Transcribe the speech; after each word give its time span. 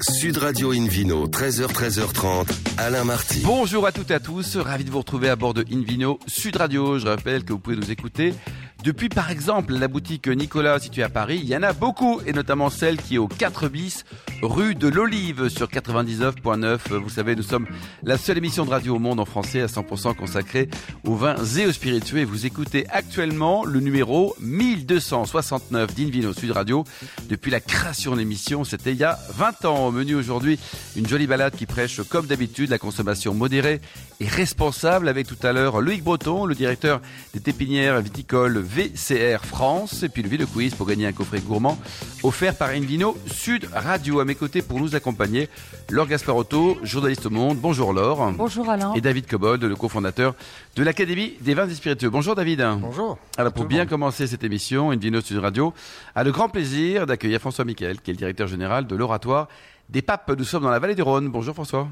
Sud 0.00 0.38
Radio 0.38 0.72
Invino, 0.72 1.26
13h, 1.28 1.66
13h30, 1.66 2.48
Alain 2.78 3.04
Marty. 3.04 3.42
Bonjour 3.44 3.86
à 3.86 3.92
toutes 3.92 4.10
et 4.10 4.14
à 4.14 4.20
tous, 4.20 4.56
ravi 4.56 4.84
de 4.84 4.90
vous 4.90 4.98
retrouver 4.98 5.28
à 5.28 5.36
bord 5.36 5.54
de 5.54 5.64
Invino 5.70 6.18
Sud 6.26 6.56
Radio. 6.56 6.98
Je 6.98 7.06
rappelle 7.06 7.44
que 7.44 7.52
vous 7.52 7.58
pouvez 7.58 7.76
nous 7.76 7.90
écouter 7.90 8.34
depuis 8.82 9.08
par 9.08 9.30
exemple 9.30 9.74
la 9.74 9.88
boutique 9.88 10.28
Nicolas 10.28 10.78
située 10.78 11.02
à 11.02 11.08
Paris. 11.08 11.40
Il 11.42 11.48
y 11.48 11.56
en 11.56 11.62
a 11.62 11.72
beaucoup 11.72 12.20
et 12.26 12.32
notamment 12.32 12.70
celle 12.70 12.96
qui 12.96 13.16
est 13.16 13.18
au 13.18 13.28
4 13.28 13.68
bis 13.68 14.04
rue 14.42 14.74
de 14.74 14.88
l'Olive 14.88 15.48
sur 15.48 15.68
99.9. 15.68 16.94
Vous 16.96 17.10
savez, 17.10 17.36
nous 17.36 17.42
sommes 17.42 17.66
la 18.02 18.18
seule 18.18 18.38
émission 18.38 18.64
de 18.64 18.70
radio 18.70 18.96
au 18.96 18.98
monde 18.98 19.20
en 19.20 19.24
français 19.24 19.60
à 19.60 19.66
100% 19.66 20.14
consacrée 20.16 20.68
aux 21.06 21.14
vins 21.14 21.36
et 21.56 21.66
aux 21.66 21.72
spiritueux 21.72 22.22
vous 22.24 22.46
écoutez 22.46 22.86
actuellement 22.88 23.64
le 23.64 23.80
numéro 23.80 24.34
1269 24.40 25.94
d'Invino 25.94 26.32
Sud 26.32 26.50
Radio. 26.50 26.84
Depuis 27.28 27.50
la 27.50 27.60
création 27.60 28.12
de 28.12 28.18
l'émission, 28.18 28.64
c'était 28.64 28.92
il 28.92 28.98
y 28.98 29.04
a 29.04 29.18
20 29.34 29.64
ans. 29.64 29.86
Au 29.86 29.90
menu 29.90 30.14
aujourd'hui, 30.14 30.58
une 30.96 31.06
jolie 31.06 31.26
balade 31.26 31.54
qui 31.54 31.66
prêche 31.66 32.00
comme 32.02 32.26
d'habitude 32.26 32.70
la 32.70 32.78
consommation 32.78 33.34
modérée 33.34 33.80
et 34.20 34.26
responsable 34.26 35.08
avec 35.08 35.26
tout 35.26 35.36
à 35.42 35.52
l'heure 35.52 35.80
Loïc 35.80 36.02
Breton, 36.02 36.44
le 36.44 36.54
directeur 36.54 37.00
des 37.34 37.40
tépinières 37.40 38.00
viticoles 38.00 38.58
VCR 38.74 39.44
France 39.44 40.02
et 40.02 40.08
puis 40.08 40.22
le 40.22 40.30
Ville 40.30 40.46
Quiz 40.46 40.74
pour 40.74 40.86
gagner 40.86 41.06
un 41.06 41.12
coffret 41.12 41.40
gourmand 41.40 41.78
offert 42.22 42.56
par 42.56 42.70
Invino 42.70 43.18
Sud 43.26 43.68
Radio. 43.74 44.20
À 44.20 44.24
mes 44.24 44.34
côtés 44.34 44.62
pour 44.62 44.80
nous 44.80 44.94
accompagner, 44.94 45.50
Laure 45.90 46.06
Gasparotto, 46.06 46.78
journaliste 46.82 47.26
au 47.26 47.30
Monde. 47.30 47.58
Bonjour 47.58 47.92
Laure. 47.92 48.32
Bonjour 48.32 48.70
Alain. 48.70 48.94
Et 48.94 49.02
David 49.02 49.26
Cobold, 49.26 49.62
le 49.62 49.76
cofondateur 49.76 50.34
de 50.74 50.82
l'Académie 50.82 51.34
des 51.42 51.52
vins 51.52 51.68
et 51.68 51.74
spiritueux. 51.74 52.08
Bonjour 52.08 52.34
David. 52.34 52.66
Bonjour. 52.80 53.18
Alors 53.36 53.52
pour 53.52 53.66
bien 53.66 53.84
commencer 53.84 54.26
cette 54.26 54.42
émission, 54.42 54.90
Invino 54.90 55.20
Sud 55.20 55.36
Radio 55.38 55.74
a 56.14 56.24
le 56.24 56.32
grand 56.32 56.48
plaisir 56.48 57.06
d'accueillir 57.06 57.40
François 57.40 57.66
Michael, 57.66 58.00
qui 58.00 58.10
est 58.10 58.14
le 58.14 58.18
directeur 58.18 58.48
général 58.48 58.86
de 58.86 58.96
l'Oratoire 58.96 59.48
des 59.90 60.00
Papes. 60.00 60.32
Nous 60.38 60.44
sommes 60.44 60.62
dans 60.62 60.70
la 60.70 60.78
vallée 60.78 60.94
du 60.94 61.02
Rhône. 61.02 61.28
Bonjour 61.28 61.54
François. 61.54 61.88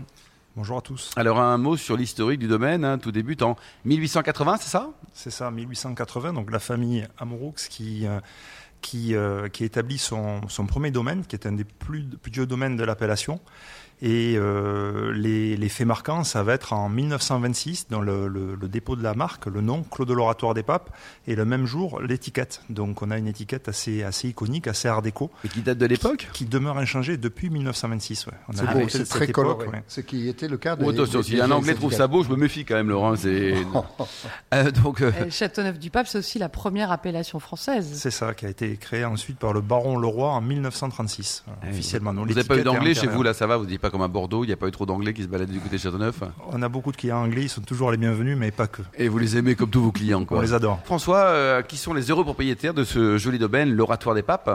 Bonjour 0.57 0.79
à 0.79 0.81
tous. 0.81 1.13
Alors 1.15 1.39
un 1.39 1.59
mot 1.59 1.77
sur 1.77 1.97
l'historique 1.97 2.41
du 2.41 2.49
domaine, 2.49 2.85
hein, 2.85 2.99
tout 2.99 3.13
débute 3.13 3.43
en 3.43 3.57
1880, 3.85 4.57
c'est 4.61 4.69
ça? 4.69 4.91
C'est 5.15 5.31
ça, 5.31 5.49
1880, 5.49 6.33
donc 6.33 6.51
la 6.51 6.59
famille 6.59 7.07
Amouroux 7.19 7.55
qui, 7.69 8.05
euh, 8.05 8.19
qui, 8.81 9.15
euh, 9.15 9.49
qui 9.49 9.63
établit 9.63 9.99
son, 9.99 10.41
son, 10.49 10.67
premier 10.67 10.91
domaine, 10.91 11.25
qui 11.25 11.37
est 11.37 11.47
un 11.47 11.53
des 11.53 11.63
plus, 11.63 12.03
plus 12.03 12.33
vieux 12.33 12.47
domaines 12.47 12.77
de 12.77 12.83
l'appellation. 12.83 13.39
Et 14.03 14.35
euh, 14.37 15.13
les, 15.13 15.57
les, 15.57 15.69
faits 15.69 15.87
marquants, 15.87 16.25
ça 16.25 16.43
va 16.43 16.55
être 16.55 16.73
en 16.73 16.89
1926, 16.89 17.89
dans 17.91 18.01
le, 18.01 18.29
le, 18.29 18.55
le, 18.55 18.69
dépôt 18.69 18.97
de 18.97 19.03
la 19.03 19.15
marque, 19.15 19.47
le 19.47 19.61
nom, 19.61 19.83
Clos 19.83 20.07
de 20.07 20.15
l'Oratoire 20.15 20.55
des 20.55 20.63
Papes, 20.63 20.91
et 21.27 21.35
le 21.35 21.45
même 21.45 21.67
jour, 21.67 22.01
l'étiquette. 22.01 22.63
Donc 22.71 23.03
on 23.03 23.11
a 23.11 23.19
une 23.19 23.27
étiquette 23.29 23.69
assez, 23.69 24.03
assez 24.03 24.29
iconique, 24.29 24.67
assez 24.69 24.89
art 24.89 25.03
déco. 25.03 25.31
Et 25.45 25.49
qui 25.49 25.61
date 25.61 25.79
de 25.79 25.87
l'époque? 25.87 26.29
qui, 26.33 26.45
qui, 26.45 26.45
demeure 26.47 26.79
inchangée 26.79 27.17
depuis 27.17 27.51
1926. 27.51 28.27
Ouais. 28.27 28.87
C'est 28.89 29.09
très 29.09 29.29
coloré. 29.29 29.67
Ouais. 29.69 29.83
Ce 29.87 30.01
qui 30.01 30.29
était 30.29 30.49
le 30.49 30.57
cas 30.57 30.77
de. 30.77 30.85
Oh, 30.85 30.91
attention, 30.91 31.23
si 31.23 31.41
un 31.41 31.51
Anglais 31.51 31.75
trouve 31.75 31.93
ça 31.93 32.07
beau, 32.07 32.23
je 32.23 32.31
me 32.31 32.37
méfie 32.37 32.65
quand 32.65 32.75
même, 32.75 32.89
Laurent. 32.89 33.17
C'est. 33.17 33.55
euh, 34.55 34.71
donc. 34.71 35.03
Euh... 35.03 35.13
Châteauneuf-du-Pape, 35.31 36.07
c'est 36.07 36.19
aussi 36.19 36.39
la 36.39 36.49
première 36.49 36.91
appellation 36.91 37.39
française. 37.39 37.91
C'est 37.95 38.11
ça, 38.11 38.35
qui 38.35 38.47
a 38.47 38.49
été 38.49 38.77
créée 38.77 39.05
ensuite 39.05 39.39
par 39.39 39.53
le 39.53 39.61
baron 39.61 39.99
Leroy 39.99 40.29
en 40.29 40.41
1936, 40.41 41.45
voilà, 41.47 41.61
Eh 41.67 41.71
officiellement. 41.71 42.13
vous 42.13 42.27
n'avez 42.27 42.45
pas 42.45 42.57
eu 42.57 42.63
d'anglais 42.63 42.95
chez 42.95 43.07
vous, 43.07 43.23
là, 43.23 43.35
ça 43.35 43.47
va 43.47 43.57
Vous 43.57 43.67
dites 43.67 43.81
pas 43.81 43.90
comme 43.91 44.03
à 44.03 44.09
Bordeaux, 44.09 44.45
il 44.45 44.47
n'y 44.47 44.53
a 44.53 44.57
pas 44.57 44.69
eu 44.69 44.71
trop 44.71 44.87
d'anglais 44.87 45.13
qui 45.13 45.23
se 45.23 45.29
baladent 45.29 45.51
du 45.51 45.61
côté 45.61 45.77
de 45.77 45.81
Châteauneuf 45.81 46.23
On 46.49 46.63
a 46.63 46.69
beaucoup 46.69 46.93
de 46.93 46.97
clients 46.97 47.23
anglais, 47.23 47.43
ils 47.43 47.49
sont 47.49 47.61
toujours 47.61 47.91
les 47.91 47.97
bienvenus, 47.97 48.37
mais 48.37 48.51
pas 48.51 48.67
que. 48.67 48.83
Et 48.97 49.09
vous 49.09 49.19
les 49.19 49.37
aimez 49.37 49.55
comme 49.55 49.71
tous 49.71 49.83
vos 49.83 49.93
clients, 49.93 50.25
quoi. 50.25 50.39
On 50.39 50.41
les 50.41 50.55
adore. 50.55 50.81
François, 50.85 51.25
euh, 51.25 51.63
qui 51.63 51.77
sont 51.77 51.93
les 51.93 52.11
heureux 52.11 52.25
propriétaires 52.25 52.75
de 52.75 52.85
ce 52.85 53.19
joli 53.19 53.39
domaine, 53.39 53.73
l'Oratoire 53.73 54.15
des 54.15 54.23
Papes 54.23 54.51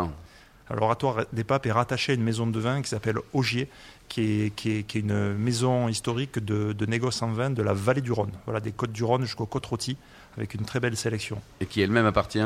L'Oratoire 0.73 1.25
des 1.31 1.43
Papes 1.43 1.67
est 1.67 1.71
rattaché 1.71 2.13
à 2.13 2.15
une 2.15 2.23
maison 2.23 2.47
de 2.47 2.59
vin 2.59 2.81
qui 2.81 2.89
s'appelle 2.89 3.17
Augier, 3.33 3.69
qui 4.09 4.21
est, 4.21 4.55
qui, 4.55 4.71
est, 4.71 4.83
qui 4.83 4.97
est, 4.97 5.01
une 5.01 5.35
maison 5.35 5.87
historique 5.87 6.39
de, 6.39 6.73
de 6.73 6.85
négoce 6.87 7.21
en 7.21 7.31
vin 7.31 7.51
de 7.51 7.61
la 7.61 7.73
vallée 7.73 8.01
du 8.01 8.11
Rhône, 8.11 8.31
voilà, 8.45 8.59
des 8.59 8.71
côtes 8.71 8.91
du 8.91 9.03
Rhône 9.03 9.21
jusqu'aux 9.21 9.45
côtes 9.45 9.65
rôties, 9.67 9.97
avec 10.37 10.55
une 10.55 10.65
très 10.65 10.79
belle 10.79 10.97
sélection. 10.97 11.39
Et 11.59 11.67
qui 11.67 11.81
elle-même 11.81 12.07
appartient 12.07 12.39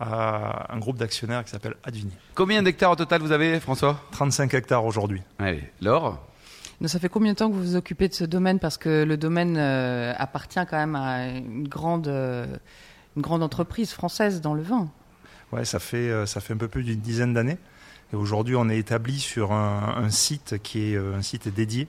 à 0.00 0.74
un 0.74 0.78
groupe 0.78 0.96
d'actionnaires 0.96 1.44
qui 1.44 1.50
s'appelle 1.50 1.74
Advini. 1.84 2.12
Combien 2.34 2.62
d'hectares 2.62 2.90
au 2.90 2.96
total 2.96 3.20
vous 3.20 3.32
avez, 3.32 3.60
François? 3.60 4.00
35 4.12 4.54
hectares 4.54 4.84
aujourd'hui. 4.84 5.22
Allez, 5.38 5.62
Laure? 5.80 6.18
Ça 6.86 6.98
fait 6.98 7.10
combien 7.10 7.32
de 7.32 7.36
temps 7.36 7.50
que 7.50 7.54
vous 7.54 7.62
vous 7.62 7.76
occupez 7.76 8.08
de 8.08 8.14
ce 8.14 8.24
domaine? 8.24 8.58
Parce 8.58 8.78
que 8.78 9.04
le 9.04 9.16
domaine 9.18 9.56
euh, 9.58 10.14
appartient 10.16 10.60
quand 10.70 10.78
même 10.78 10.96
à 10.96 11.28
une 11.28 11.68
grande, 11.68 12.08
euh, 12.08 12.46
une 13.16 13.22
grande 13.22 13.42
entreprise 13.42 13.92
française 13.92 14.40
dans 14.40 14.54
le 14.54 14.62
vin. 14.62 14.88
Ouais, 15.52 15.66
ça 15.66 15.78
fait, 15.78 16.26
ça 16.26 16.40
fait 16.40 16.54
un 16.54 16.56
peu 16.56 16.68
plus 16.68 16.84
d'une 16.84 17.00
dizaine 17.00 17.34
d'années. 17.34 17.58
Et 18.12 18.16
aujourd'hui, 18.16 18.56
on 18.56 18.68
est 18.68 18.78
établi 18.78 19.20
sur 19.20 19.52
un, 19.52 19.94
un, 19.98 20.10
site 20.10 20.56
qui 20.62 20.92
est 20.92 20.96
un 20.96 21.22
site 21.22 21.48
dédié, 21.48 21.86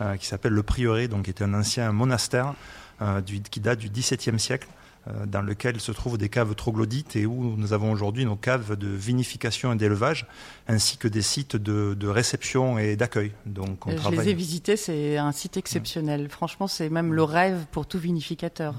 euh, 0.00 0.16
qui 0.16 0.26
s'appelle 0.26 0.52
le 0.52 0.64
Prieuré, 0.64 1.06
donc 1.06 1.26
qui 1.26 1.30
est 1.30 1.40
un 1.40 1.54
ancien 1.54 1.92
monastère 1.92 2.54
euh, 3.00 3.20
du, 3.20 3.40
qui 3.40 3.60
date 3.60 3.78
du 3.78 3.88
XVIIe 3.88 4.40
siècle 4.40 4.66
euh, 4.66 4.93
dans 5.26 5.42
lequel 5.42 5.80
se 5.80 5.92
trouvent 5.92 6.16
des 6.16 6.28
caves 6.28 6.54
troglodytes 6.54 7.14
et 7.16 7.26
où 7.26 7.56
nous 7.56 7.72
avons 7.72 7.92
aujourd'hui 7.92 8.24
nos 8.24 8.36
caves 8.36 8.76
de 8.76 8.88
vinification 8.88 9.72
et 9.72 9.76
d'élevage, 9.76 10.26
ainsi 10.66 10.96
que 10.96 11.08
des 11.08 11.20
sites 11.20 11.56
de, 11.56 11.94
de 11.94 12.08
réception 12.08 12.78
et 12.78 12.96
d'accueil. 12.96 13.32
Donc, 13.44 13.86
on 13.86 13.90
Je 13.90 13.96
travaille... 13.96 14.20
les 14.20 14.30
ai 14.30 14.34
visités, 14.34 14.76
c'est 14.76 15.18
un 15.18 15.32
site 15.32 15.56
exceptionnel. 15.56 16.22
Ouais. 16.22 16.28
Franchement, 16.28 16.68
c'est 16.68 16.88
même 16.88 17.12
le 17.12 17.22
rêve 17.22 17.66
pour 17.70 17.86
tout 17.86 17.98
vinificateur. 17.98 18.74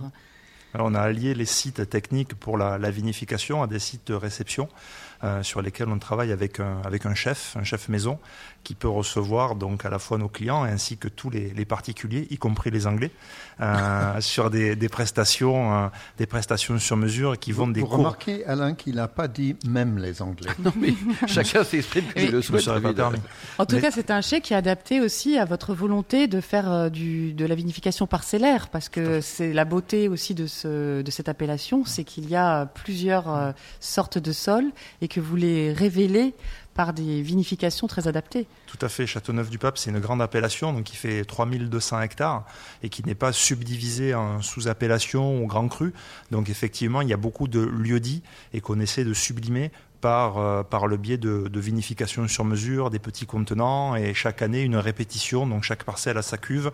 Alors, 0.73 0.87
on 0.87 0.95
a 0.95 0.99
allié 0.99 1.33
les 1.35 1.45
sites 1.45 1.89
techniques 1.89 2.33
pour 2.33 2.57
la, 2.57 2.77
la 2.77 2.91
vinification 2.91 3.63
à 3.63 3.67
des 3.67 3.79
sites 3.79 4.07
de 4.07 4.13
réception. 4.13 4.67
Euh, 5.23 5.43
sur 5.43 5.61
lesquels 5.61 5.87
on 5.87 5.97
travaille 5.97 6.31
avec 6.31 6.59
un, 6.59 6.81
avec 6.83 7.05
un 7.05 7.15
chef, 7.15 7.55
un 7.57 7.63
chef 7.63 7.87
maison, 7.87 8.19
qui 8.65 8.75
peut 8.75 8.89
recevoir 8.89 9.55
donc 9.55 9.85
à 9.85 9.89
la 9.89 9.99
fois 9.99 10.17
nos 10.17 10.27
clients 10.27 10.63
ainsi 10.63 10.97
que 10.97 11.07
tous 11.07 11.29
les, 11.29 11.51
les 11.51 11.65
particuliers, 11.65 12.27
y 12.31 12.37
compris 12.37 12.71
les 12.71 12.85
Anglais, 12.85 13.11
euh, 13.61 14.19
sur 14.19 14.49
des, 14.49 14.75
des 14.75 14.89
prestations, 14.89 15.73
euh, 15.73 15.87
des 16.17 16.25
prestations 16.25 16.77
sur 16.79 16.97
mesure 16.97 17.39
qui 17.39 17.53
vont 17.53 17.67
vous, 17.67 17.73
des 17.73 17.81
vous 17.81 17.87
cours. 17.87 17.97
remarquez, 17.99 18.45
Alain, 18.45 18.73
qu'il 18.73 18.95
n'a 18.95 19.07
pas 19.07 19.29
dit 19.29 19.55
même 19.65 19.97
les 19.97 20.21
Anglais. 20.21 20.51
Non, 20.65 20.71
mais 20.79 20.93
chacun 21.27 21.63
s'exprime 21.63 22.05
comme 22.11 22.31
le 22.31 22.41
souhaite. 22.41 22.67
En 22.67 23.65
tout 23.65 23.75
mais... 23.75 23.81
cas, 23.81 23.91
c'est 23.91 24.09
un 24.09 24.21
chèque 24.21 24.43
qui 24.43 24.53
est 24.53 24.57
adapté 24.57 24.99
aussi 24.99 25.37
à 25.37 25.45
votre 25.45 25.75
volonté 25.75 26.27
de 26.27 26.41
faire 26.41 26.71
euh, 26.71 26.89
du, 26.89 27.33
de 27.33 27.45
la 27.45 27.53
vinification 27.53 28.07
parcellaire, 28.07 28.69
parce 28.69 28.89
que 28.89 29.21
c'est 29.21 29.53
la 29.53 29.63
beauté 29.63 30.07
aussi 30.07 30.33
de, 30.33 30.47
ce, 30.47 31.03
de 31.03 31.11
cette 31.11 31.29
appellation, 31.29 31.85
c'est 31.85 32.03
qu'il 32.03 32.27
y 32.27 32.35
a 32.35 32.65
plusieurs 32.65 33.29
euh, 33.29 33.51
sortes 33.79 34.17
de 34.17 34.31
sols 34.31 34.71
et 35.01 35.04
que 35.07 35.19
vous 35.19 35.35
les 35.35 35.73
révélez 35.73 36.33
par 36.75 36.93
des 36.93 37.21
vinifications 37.21 37.87
très 37.87 38.07
adaptées. 38.07 38.47
Tout 38.67 38.77
à 38.81 38.89
fait. 38.89 39.07
Châteauneuf-du-Pape, 39.07 39.77
c'est 39.77 39.89
une 39.89 39.99
grande 39.99 40.21
appellation, 40.21 40.73
donc 40.73 40.83
qui 40.83 40.97
fait 40.97 41.23
3200 41.23 42.01
hectares 42.01 42.45
et 42.83 42.89
qui 42.89 43.03
n'est 43.05 43.15
pas 43.15 43.31
subdivisée 43.31 44.13
en 44.13 44.41
sous-appellations 44.41 45.41
ou 45.41 45.47
grands 45.47 45.69
crus. 45.69 45.93
Donc 46.31 46.49
effectivement, 46.49 47.01
il 47.01 47.07
y 47.07 47.13
a 47.13 47.17
beaucoup 47.17 47.47
de 47.47 47.61
lieux-dits 47.61 48.23
et 48.53 48.59
qu'on 48.59 48.81
essaie 48.81 49.05
de 49.05 49.13
sublimer 49.13 49.71
par, 50.01 50.37
euh, 50.37 50.63
par 50.63 50.87
le 50.87 50.97
biais 50.97 51.17
de, 51.17 51.47
de, 51.47 51.59
vinification 51.59 52.27
sur 52.27 52.45
mesure, 52.45 52.89
des 52.89 52.99
petits 52.99 53.25
contenants, 53.25 53.95
et 53.95 54.13
chaque 54.13 54.41
année 54.41 54.61
une 54.61 54.75
répétition, 54.75 55.47
donc 55.47 55.63
chaque 55.63 55.83
parcelle 55.83 56.17
a 56.17 56.21
sa 56.21 56.37
cuve, 56.37 56.71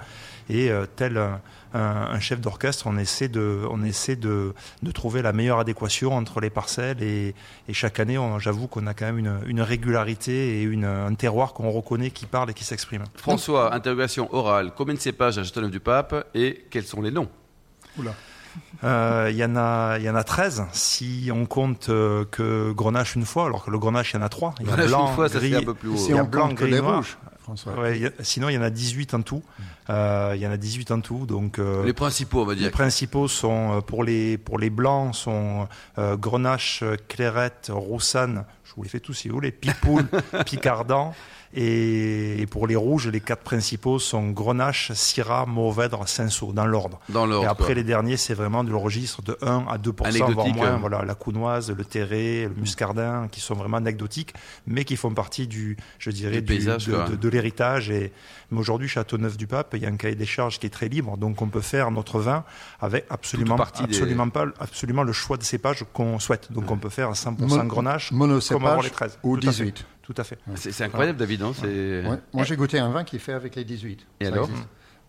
et 0.50 0.70
euh, 0.70 0.86
tel 0.96 1.18
un, 1.18 1.40
un 1.74 2.20
chef 2.20 2.42
d'orchestre, 2.42 2.88
on 2.88 2.98
essaie, 2.98 3.28
de, 3.30 3.66
on 3.70 3.84
essaie 3.84 4.16
de, 4.16 4.54
de, 4.84 4.92
trouver 4.92 5.22
la 5.22 5.34
meilleure 5.34 5.59
adéquation 5.59 6.14
entre 6.14 6.42
les 6.42 6.50
parcelles, 6.50 7.02
et, 7.02 7.36
et 7.68 7.74
chaque 7.74 8.00
année, 8.00 8.20
j'avoue 8.40 8.68
qu'on 8.68 8.88
a 8.88 8.94
quand 8.94 9.06
même 9.06 9.20
une, 9.20 9.40
une 9.48 9.62
régularité 9.62 10.59
et 10.59 10.64
une, 10.64 10.86
un 10.86 11.14
terroir 11.14 11.53
qu'on 11.53 11.72
reconnaît, 11.72 12.12
qui 12.12 12.26
parle 12.26 12.50
et 12.52 12.53
qui 12.53 12.64
s'exprime. 12.64 13.03
François, 13.16 13.74
interrogation 13.74 14.34
orale, 14.34 14.72
combien 14.76 14.96
de 14.96 15.00
cépages 15.00 15.38
à 15.38 15.44
Châteauneuf-du-Pape, 15.44 16.28
et 16.34 16.66
quels 16.70 16.86
sont 16.86 17.02
les 17.02 17.12
noms? 17.12 17.30
Oula. 17.98 18.14
Il 18.84 18.88
euh, 18.88 19.31
y, 19.31 19.44
en 19.45 19.56
a, 19.56 20.00
y 20.00 20.09
en 20.09 20.16
a 20.16 20.23
13 20.23 20.66
si 20.72 21.29
on 21.34 21.45
compte 21.45 21.89
euh, 21.89 22.25
que 22.25 22.72
Grenache 22.72 23.16
une 23.16 23.25
fois, 23.25 23.45
alors 23.45 23.63
que 23.63 23.72
le 23.72 23.78
Grenache, 23.78 24.13
il 24.13 24.17
y 24.17 24.19
en 24.19 24.25
a 24.25 24.29
3. 24.29 24.56
Il 24.59 24.66
y 24.66 24.69
a 24.69 24.72
Grenache 24.72 24.89
blanc, 24.89 25.07
une 25.07 25.16
fois, 25.16 25.29
gris, 25.29 25.51
ça 25.51 25.57
un 25.57 25.63
peu 25.63 25.73
plus 25.73 25.89
haut. 25.89 25.97
Si 25.97 26.13
on 26.13 26.23
blanc, 26.23 26.50
gris, 26.50 26.72
les 26.72 26.81
noir. 26.81 27.03
Ouais, 27.78 27.99
y 27.99 28.05
a, 28.05 28.11
sinon, 28.22 28.49
il 28.49 28.55
y 28.55 28.58
en 28.58 28.61
a 28.61 28.70
18 28.70 29.14
en 29.14 29.22
tout. 29.22 29.43
Euh, 29.90 30.34
il 30.35 30.41
y 30.41 30.47
en 30.47 30.52
a 30.52 30.58
18 30.58 30.91
en 30.91 31.02
tout. 31.02 31.26
Donc, 31.26 31.59
euh, 31.59 31.84
les 31.84 31.93
principaux, 31.93 32.41
on 32.41 32.46
va 32.46 32.55
dire. 32.55 32.66
Les 32.66 32.72
principaux 32.72 33.28
sont, 33.28 33.78
euh, 33.78 33.81
pour 33.81 34.03
les, 34.03 34.37
pour 34.37 34.58
les 34.59 34.70
blancs, 34.70 35.16
sont 35.16 35.67
euh, 35.97 36.17
Grenache, 36.17 36.84
Clairette, 37.08 37.70
Roussanne, 37.73 38.46
je 38.72 38.76
vous 38.78 38.84
les 38.84 38.90
fais 38.90 39.02
tous 39.02 39.14
si 39.14 39.28
vous 39.28 39.35
voulez, 39.35 39.52
Pipoule, 39.52 40.08
Picardant. 40.46 41.14
Et, 41.53 42.41
et, 42.41 42.46
pour 42.46 42.66
les 42.66 42.78
rouges, 42.78 43.09
les 43.09 43.20
quatre 43.20 43.44
principaux 43.44 44.00
sont 44.00 44.29
Grenache, 44.29 44.94
Syrah, 44.94 45.46
Mourvèdre, 45.46 46.08
Cinsault, 46.08 46.53
dans 46.53 46.66
l'ordre. 46.66 47.02
Dans 47.09 47.26
l'ordre. 47.26 47.44
Et 47.44 47.47
après, 47.47 47.66
quoi. 47.66 47.76
les 47.76 47.84
derniers, 47.84 48.16
c'est 48.16 48.34
vraiment 48.34 48.64
de 48.64 48.70
le 48.70 48.78
registre 48.78 49.22
de 49.22 49.38
1 49.41 49.66
à 49.70 49.78
2% 49.78 50.32
voire 50.32 50.47
moins. 50.47 50.68
Hein. 50.68 50.78
Voilà, 50.79 51.03
la 51.03 51.14
Counoise, 51.14 51.70
le 51.70 51.84
Terré, 51.84 52.44
le 52.44 52.56
Muscardin, 52.56 53.28
qui 53.29 53.41
sont 53.41 53.56
vraiment 53.56 53.76
anecdotiques, 53.76 54.34
mais 54.66 54.85
qui 54.85 54.96
font 54.96 55.14
partie 55.14 55.47
du, 55.47 55.76
je 56.00 56.12
dirais, 56.12 56.40
du 56.40 56.44
paysage, 56.44 56.88
de, 56.88 57.09
de, 57.09 57.16
de 57.17 57.29
l'héritage. 57.29 57.90
Et 57.90 58.14
mais 58.52 58.59
aujourd'hui, 58.59 58.90
Châteauneuf-du-Pape, 58.90 59.76
il 59.76 59.84
y 59.84 59.85
a 59.85 59.90
un 59.90 59.96
cahier 59.96 60.16
des 60.16 60.26
charges 60.26 60.59
qui 60.59 60.66
est 60.66 60.72
très 60.72 60.90
libre, 60.90 61.16
donc 61.17 61.41
on 61.41 61.47
peut 61.47 61.62
faire 61.62 61.90
notre 61.90 62.20
vin 62.20 62.44
avec 62.82 63.06
absolument, 63.09 63.56
absolument 63.56 64.26
des... 64.26 64.32
pas, 64.32 64.46
absolument 64.59 65.03
le 65.03 65.14
choix 65.14 65.38
de 65.38 65.44
cépage 65.44 65.85
qu'on 65.94 66.20
souhaite. 66.20 66.52
Donc 66.52 66.70
on 66.70 66.78
peut 66.78 66.90
faire 66.90 67.12
100% 67.12 67.47
Mon, 67.47 67.64
Grenache, 67.64 68.12
monocépage 68.12 68.60
comme 68.61 68.69
avoir 68.69 68.84
les 68.84 68.90
13. 68.90 69.19
ou 69.23 69.37
18. 69.37 69.85
Tout 70.02 70.16
à 70.17 70.23
fait. 70.23 70.37
C'est 70.55 70.84
incroyable, 70.84 71.17
David. 71.17 71.43
Hein, 71.43 72.19
Moi, 72.34 72.43
j'ai 72.43 72.55
goûté 72.55 72.79
un 72.79 72.90
vin 72.90 73.03
qui 73.03 73.17
est 73.17 73.19
fait 73.19 73.34
avec 73.34 73.55
les 73.55 73.63
18. 73.63 74.05
Et 74.19 74.28
alors 74.28 74.49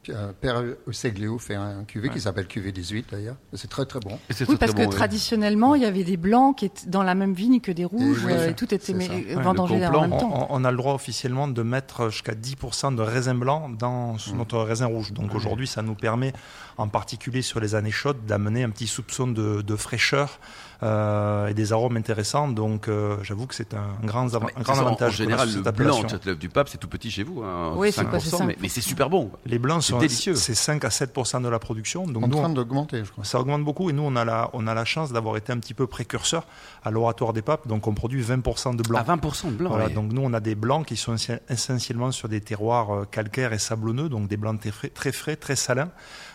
euh, 0.08 0.32
Père 0.40 0.64
Seglio 0.90 1.38
fait 1.38 1.54
un 1.54 1.84
cuvée 1.84 2.08
qui 2.08 2.20
s'appelle 2.20 2.48
cuvée 2.48 2.72
18 2.72 3.06
d'ailleurs. 3.12 3.36
C'est 3.52 3.70
très 3.70 3.86
très 3.86 4.00
bon. 4.00 4.18
Oui, 4.48 4.56
parce 4.58 4.74
que 4.74 4.88
traditionnellement, 4.90 5.76
il 5.76 5.82
y 5.82 5.84
avait 5.84 6.02
des 6.02 6.16
blancs 6.16 6.58
qui 6.58 6.64
étaient 6.64 6.88
dans 6.88 7.04
la 7.04 7.14
même 7.14 7.34
vigne 7.34 7.60
que 7.60 7.70
des 7.70 7.84
rouges 7.84 8.24
et, 8.26 8.32
euh, 8.32 8.52
tout 8.52 8.74
était 8.74 8.92
vendangé 9.34 9.86
en 9.86 10.00
même 10.00 10.18
temps. 10.18 10.48
On, 10.50 10.64
a 10.64 10.70
le 10.72 10.76
droit 10.76 10.94
officiellement 10.94 11.46
de 11.46 11.62
mettre 11.62 12.10
jusqu'à 12.10 12.32
10% 12.32 12.96
de 12.96 13.02
raisin 13.02 13.34
blanc 13.34 13.68
dans 13.68 14.14
mm. 14.14 14.36
notre 14.36 14.58
raisin 14.58 14.86
rouge. 14.86 15.12
Donc 15.12 15.34
aujourd'hui, 15.36 15.68
ça 15.68 15.82
nous 15.82 15.94
permet, 15.94 16.32
en 16.78 16.88
particulier 16.88 17.42
sur 17.42 17.60
les 17.60 17.76
années 17.76 17.92
chaudes, 17.92 18.26
d'amener 18.26 18.64
un 18.64 18.70
petit 18.70 18.88
soupçon 18.88 19.28
de, 19.28 19.62
de 19.62 19.76
fraîcheur 19.76 20.40
euh, 20.82 21.46
et 21.46 21.54
des 21.54 21.72
arômes 21.72 21.96
intéressants. 21.96 22.48
Donc 22.48 22.88
euh, 22.88 23.16
j'avoue 23.22 23.46
que 23.46 23.54
c'est 23.54 23.74
un 23.74 24.04
grand, 24.04 24.34
un 24.34 24.62
grand 24.62 24.78
avantage. 24.78 25.12
En 25.12 25.16
général, 25.16 25.48
le 25.52 25.70
blanc 25.70 26.02
de 26.02 26.34
du 26.34 26.48
pape, 26.48 26.68
c'est 26.68 26.78
tout 26.78 26.88
petit 26.88 27.10
chez 27.10 27.22
vous. 27.22 27.42
Hein, 27.42 27.72
oui, 27.76 27.90
5%, 27.90 28.44
mais, 28.46 28.56
mais 28.60 28.68
c'est 28.68 28.80
super 28.80 29.08
bon. 29.08 29.30
Les 29.46 29.58
blancs 29.58 29.82
sont 29.82 29.98
délicieux. 29.98 30.34
C'est 30.34 30.54
5 30.54 30.84
à 30.84 30.88
7% 30.88 31.42
de 31.42 31.48
la 31.48 31.58
production. 31.58 32.06
Donc 32.06 32.24
en 32.24 32.28
train 32.28 32.48
d'augmenter, 32.48 33.04
je 33.04 33.10
crois. 33.12 33.24
Ça 33.24 33.40
augmente 33.40 33.64
beaucoup 33.64 33.90
et 33.90 33.92
nous, 33.92 34.02
on 34.02 34.16
a 34.16 34.24
la, 34.24 34.50
on 34.52 34.66
a 34.66 34.74
la 34.74 34.84
chance 34.84 35.12
d'avoir 35.12 35.36
été 35.36 35.52
un 35.52 35.58
petit 35.58 35.74
peu 35.74 35.86
précurseur 35.86 36.46
à 36.84 36.90
l'oratoire 36.90 37.32
des 37.32 37.42
papes. 37.42 37.68
Donc 37.68 37.86
on 37.86 37.94
produit 37.94 38.22
20% 38.22 38.76
de 38.76 38.82
blanc. 38.82 38.98
À 38.98 39.04
20% 39.04 39.46
de 39.46 39.56
blanc. 39.56 39.70
Voilà, 39.70 39.88
Donc 39.88 40.12
nous, 40.12 40.22
on 40.22 40.32
a 40.32 40.40
des 40.40 40.54
blancs 40.54 40.86
qui 40.86 40.96
sont 40.96 41.16
essentiellement 41.48 42.10
sur 42.10 42.28
des 42.28 42.40
terroirs 42.40 42.94
euh, 42.94 43.04
calcaires 43.04 43.52
et 43.52 43.58
sablonneux, 43.58 44.08
donc 44.08 44.28
des 44.28 44.36
blancs 44.36 44.60
très 44.60 44.70
frais, 44.70 44.88
très, 44.88 45.12
frais, 45.12 45.36
très 45.36 45.56
salins. 45.56 45.90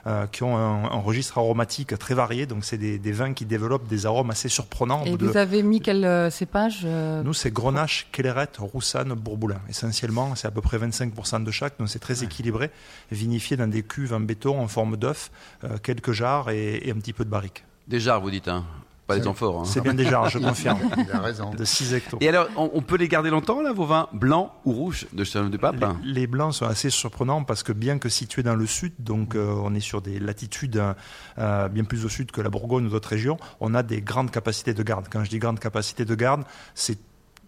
Euh, 0.08 0.26
qui 0.26 0.44
ont 0.44 0.56
un, 0.56 0.88
registre 1.02 1.38
aromatique 1.38 1.98
très 2.00 2.14
varié. 2.14 2.46
Donc, 2.46 2.64
c'est 2.64 2.78
des, 2.78 3.12
vins 3.12 3.34
qui 3.34 3.44
développent 3.44 3.88
des 3.88 4.06
arômes 4.06 4.30
assez 4.30 4.48
surprenants. 4.48 5.04
Et 5.04 5.18
vous 5.18 5.36
avez 5.36 5.64
mis 5.64 5.82
quel 5.82 6.06
euh, 6.06 6.30
cépage 6.30 6.84
euh 6.86 7.22
Nous, 7.24 7.34
c'est 7.34 7.52
Grenache, 7.52 8.08
Kellerette, 8.14 8.56
Roussanne, 8.58 9.14
Bourboulin. 9.16 9.60
Essentiellement, 9.68 10.34
c'est 10.36 10.48
à 10.48 10.52
peu 10.52 10.62
près 10.62 10.78
25% 10.78 11.44
de 11.44 11.52
chaque. 11.52 11.78
Donc, 11.78 11.90
c'est 11.90 12.00
très 12.00 12.24
équilibré, 12.24 12.72
vinifié 13.12 13.58
dans 13.58 13.68
des 13.68 13.84
cuves 13.84 14.14
en 14.14 14.22
béton 14.22 14.62
en 14.62 14.70
forme 14.70 14.96
d'œuf, 14.96 15.30
quelques 15.84 16.14
jarres 16.14 16.52
et, 16.52 16.88
et, 16.88 16.92
un 16.92 16.96
petit 16.96 17.14
peu 17.14 17.26
de 17.26 17.30
barrique. 17.30 17.66
Des 17.90 18.00
jarres, 18.00 18.22
vous 18.22 18.32
dites, 18.32 18.48
hein 18.48 18.64
pas 19.08 19.16
les 19.16 19.28
amphores. 19.28 19.62
Hein. 19.62 19.66
C'est 19.66 19.82
bien 19.82 19.94
déjà, 19.94 20.28
je 20.28 20.38
confirme. 20.48 20.80
Il 20.98 21.12
a 21.12 21.20
raison. 21.20 21.52
De 21.52 21.64
6 21.64 21.94
hectos. 21.94 22.18
Et 22.22 22.28
alors, 22.28 22.48
on, 22.58 22.82
peut 22.82 22.98
les 22.98 23.08
garder 23.08 23.30
longtemps, 23.30 23.62
là, 23.62 23.72
vos 23.72 23.86
vins 23.86 24.10
blancs 24.14 24.52
ou 24.66 24.74
rouges 24.74 25.08
de 25.14 25.24
Châteauneuf 25.24 25.52
du 25.52 25.58
Pape 25.58 25.76
les, 26.04 26.28
blancs 26.28 26.54
sont 26.54 26.66
assez 26.66 26.90
surprenants 26.90 27.44
parce 27.44 27.64
que 27.64 27.72
bien 27.72 28.00
que 28.00 28.10
situés 28.10 28.44
dans 28.44 28.56
le 28.56 28.66
sud, 28.66 28.94
donc 29.00 29.36
euh, 29.36 29.54
on 29.64 29.74
est 29.74 29.80
sur 29.80 30.02
des 30.02 30.20
latitudes 30.20 30.82
euh, 31.38 31.70
bien 31.70 31.86
plus 31.86 32.06
au 32.06 32.10
sud 32.10 32.32
que 32.32 32.42
la 32.42 32.50
Bourgogne 32.50 32.86
ou 32.86 32.90
d'autres 32.90 33.10
régions, 33.10 33.38
on 33.60 33.74
a 33.74 33.84
des 33.84 34.02
grandes 34.02 34.32
capacités 34.32 34.74
de 34.74 34.84
garde. 34.84 35.08
Quand 35.10 35.24
je 35.24 35.30
dis 35.30 35.40
grande 35.40 35.60
capacité 35.60 36.04
de 36.04 36.16
garde, 36.16 36.44
c'est 36.76 37.00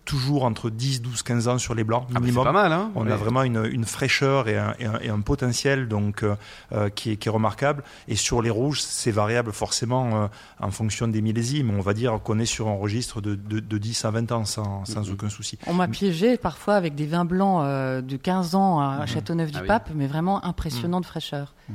toujours 0.09 0.43
entre 0.43 0.71
10, 0.71 1.03
12, 1.03 1.21
15 1.21 1.47
ans 1.49 1.57
sur 1.59 1.75
les 1.75 1.83
blancs 1.83 2.07
ah, 2.15 2.19
minimum. 2.19 2.43
pas 2.43 2.51
mal, 2.51 2.73
hein 2.73 2.89
On 2.95 3.05
a 3.05 3.15
vraiment 3.15 3.43
une, 3.43 3.63
une 3.71 3.85
fraîcheur 3.85 4.47
et 4.47 4.57
un, 4.57 4.73
et, 4.79 5.09
un, 5.09 5.21
potentiel 5.21 5.87
donc 5.87 6.23
euh, 6.23 6.35
euh, 6.71 6.89
qui, 6.89 7.11
est, 7.11 7.17
qui, 7.17 7.27
est, 7.27 7.31
remarquable. 7.31 7.83
Et 8.07 8.15
sur 8.15 8.41
les 8.41 8.49
rouges, 8.49 8.81
c'est 8.81 9.11
variable 9.11 9.51
forcément 9.51 10.23
euh, 10.23 10.27
en 10.59 10.71
fonction 10.71 11.07
des 11.07 11.21
millésimes. 11.21 11.69
On 11.77 11.81
va 11.81 11.93
dire 11.93 12.19
qu'on 12.23 12.39
est 12.39 12.47
sur 12.47 12.69
un 12.69 12.75
registre 12.75 13.21
de, 13.21 13.35
de, 13.35 13.59
de 13.59 13.77
10 13.77 14.03
à 14.05 14.09
20 14.09 14.31
ans 14.31 14.45
sans, 14.45 14.83
sans 14.83 15.11
aucun 15.11 15.29
souci. 15.29 15.59
On 15.67 15.73
m'a 15.73 15.87
piégé 15.87 16.37
parfois 16.37 16.73
avec 16.73 16.95
des 16.95 17.05
vins 17.05 17.25
blancs 17.25 17.63
de 17.63 18.17
15 18.17 18.55
ans 18.55 18.79
à. 18.79 19.05
Châteauneuf-du-Pape, 19.05 19.87
ah 19.89 19.93
mais 19.95 20.07
vraiment 20.07 20.43
impressionnant 20.43 20.99
mm. 20.99 21.01
de 21.01 21.05
fraîcheur. 21.05 21.53
Mm. 21.69 21.73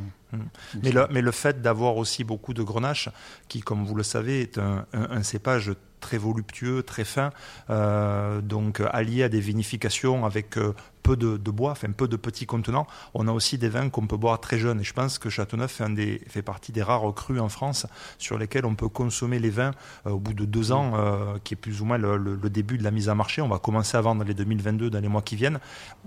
Mais, 0.83 0.93
le, 0.93 1.07
mais 1.11 1.23
le 1.23 1.31
fait 1.31 1.63
d'avoir 1.63 1.97
aussi 1.97 2.25
beaucoup 2.25 2.55
de 2.55 2.63
grenache, 2.63 3.09
qui, 3.49 3.61
comme 3.61 3.85
vous 3.85 3.95
le 3.95 4.03
savez, 4.03 4.43
est 4.43 4.59
un, 4.59 4.87
un, 4.93 5.11
un 5.11 5.23
cépage 5.23 5.73
très 6.05 6.19
voluptueux, 6.19 6.83
très 6.83 7.05
fin, 7.05 7.31
euh, 7.71 8.43
donc 8.43 8.83
allié 8.93 9.23
à 9.23 9.31
des 9.31 9.41
vinifications 9.41 10.27
avec 10.27 10.59
euh, 10.59 10.75
peu 11.05 11.17
de, 11.17 11.37
bois, 11.51 11.73
enfin 11.73 11.93
peu 11.93 12.09
de 12.09 12.17
petits 12.17 12.47
contenants. 12.47 12.89
On 13.13 13.29
a 13.29 13.33
aussi 13.33 13.59
des 13.59 13.69
vins 13.69 13.91
qu'on 13.91 14.07
peut 14.09 14.17
boire 14.17 14.41
très 14.41 14.59
jeunes. 14.59 14.81
Et 14.81 14.85
je 14.85 14.93
pense 14.93 15.19
que 15.19 15.29
Châteauneuf 15.29 15.71
fait, 15.71 15.85
un 15.85 15.91
des, 15.91 16.21
fait 16.27 16.43
partie 16.43 16.73
des 16.73 16.83
rares 16.83 17.15
crus 17.15 17.41
en 17.41 17.49
France 17.49 17.87
sur 18.19 18.39
lesquels 18.39 18.65
on 18.65 18.75
peut 18.75 18.89
consommer 18.89 19.39
les 19.39 19.51
vins 19.51 19.73
euh, 20.07 20.11
au 20.11 20.19
bout 20.19 20.33
de 20.33 20.47
deux 20.47 20.73
ans, 20.73 20.93
euh, 20.95 21.37
qui 21.45 21.55
est 21.55 21.57
plus 21.57 21.83
ou 21.83 21.85
moins 21.85 21.99
le, 21.99 22.37
début 22.49 22.79
de 22.79 22.85
la 22.85 22.91
mise 22.91 23.09
en 23.09 23.15
marché. 23.15 23.43
On 23.43 23.49
va 23.49 23.59
commencer 23.59 23.97
à 23.97 24.01
vendre 24.01 24.25
les 24.25 24.35
2022 24.35 24.91
dans 24.91 25.01
les 25.01 25.09
mois 25.09 25.23
qui 25.23 25.37
viennent, 25.37 25.59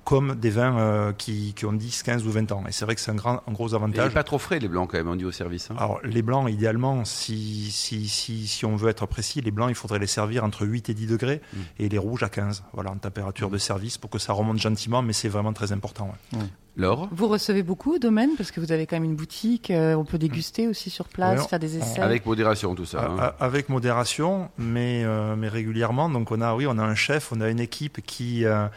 comme 0.04 0.36
des 0.36 0.50
vins 0.50 0.80
euh, 0.80 1.14
qui, 1.14 1.54
qui, 1.54 1.66
ont 1.66 1.74
10, 1.74 2.02
15 2.04 2.26
ou 2.26 2.32
20 2.32 2.52
ans. 2.52 2.64
Et 2.68 2.72
c'est 2.72 2.86
vrai 2.86 2.96
que 2.96 3.02
c'est 3.02 3.12
un, 3.12 3.16
grand, 3.16 3.44
un 3.48 3.52
gros 3.52 3.76
avantage. 3.76 4.12
Et 4.12 4.14
pas 4.14 4.24
trop 4.24 4.40
frais 4.40 4.58
les 4.60 4.68
blancs 4.68 4.90
quand 4.90 4.98
même, 4.98 5.10
on 5.10 5.16
dit 5.16 5.26
au 5.26 5.32
service. 5.32 5.70
Hein. 5.70 5.76
Alors 5.78 6.00
les 6.04 6.24
blancs, 6.24 6.50
idéalement, 6.50 7.06
si, 7.06 7.70
si, 7.70 8.08
si, 8.08 8.48
si, 8.48 8.66
on 8.66 8.76
veut 8.76 8.90
être 8.90 9.06
précis, 9.06 9.42
les 9.42 9.52
blancs, 9.52 9.70
il 9.70 9.76
faudrait 9.76 10.00
les 10.00 10.08
servir 10.08 10.44
entre 10.44 10.66
8 10.66 10.90
et 10.90 10.94
10 10.96 11.06
degrés 11.06 11.42
mm. 11.54 11.58
et 11.80 11.90
les 11.90 11.98
rouges 12.00 12.24
à 12.24 12.30
15, 12.30 12.64
voilà, 12.74 12.92
en 12.92 12.98
température 12.98 13.52
de 13.52 13.60
service 13.60 13.98
pour 13.98 14.10
que 14.10 14.18
ça 14.18 14.34
remonte 14.34 14.58
gentiment, 14.58 14.87
mais 14.88 15.14
c'est 15.14 15.30
vraiment 15.30 15.54
très 15.54 15.72
important. 15.72 16.14
Laure 16.78 17.10
Vous 17.12 17.28
recevez 17.28 17.64
beaucoup 17.64 17.96
au 17.96 17.98
domaine 17.98 18.32
parce 18.38 18.52
que 18.52 18.60
vous 18.60 18.72
avez 18.72 18.86
quand 18.86 18.98
même 18.98 19.04
une 19.04 19.16
boutique, 19.16 19.72
euh, 19.72 19.96
on 19.96 20.06
peut 20.06 20.20
déguster 20.20 20.68
aussi 20.68 20.92
sur 20.92 21.08
place, 21.08 21.48
faire 21.48 21.60
des 21.60 21.78
essais. 21.78 22.00
Avec 22.00 22.26
modération 22.26 22.76
tout 22.76 22.86
ça. 22.86 23.10
Hein. 23.10 23.34
Avec 23.40 23.70
modération, 23.70 24.50
mais, 24.60 25.04
euh, 25.04 25.36
mais 25.36 25.48
régulièrement. 25.48 26.08
Donc 26.08 26.32
on 26.32 26.40
a, 26.40 26.54
oui, 26.54 26.68
on 26.68 26.78
a 26.78 26.84
un 26.84 26.96
chef, 26.96 27.32
on 27.32 27.42
a 27.42 27.50
une 27.50 27.60
équipe 27.60 28.06
qui, 28.06 28.46
euh, 28.46 28.68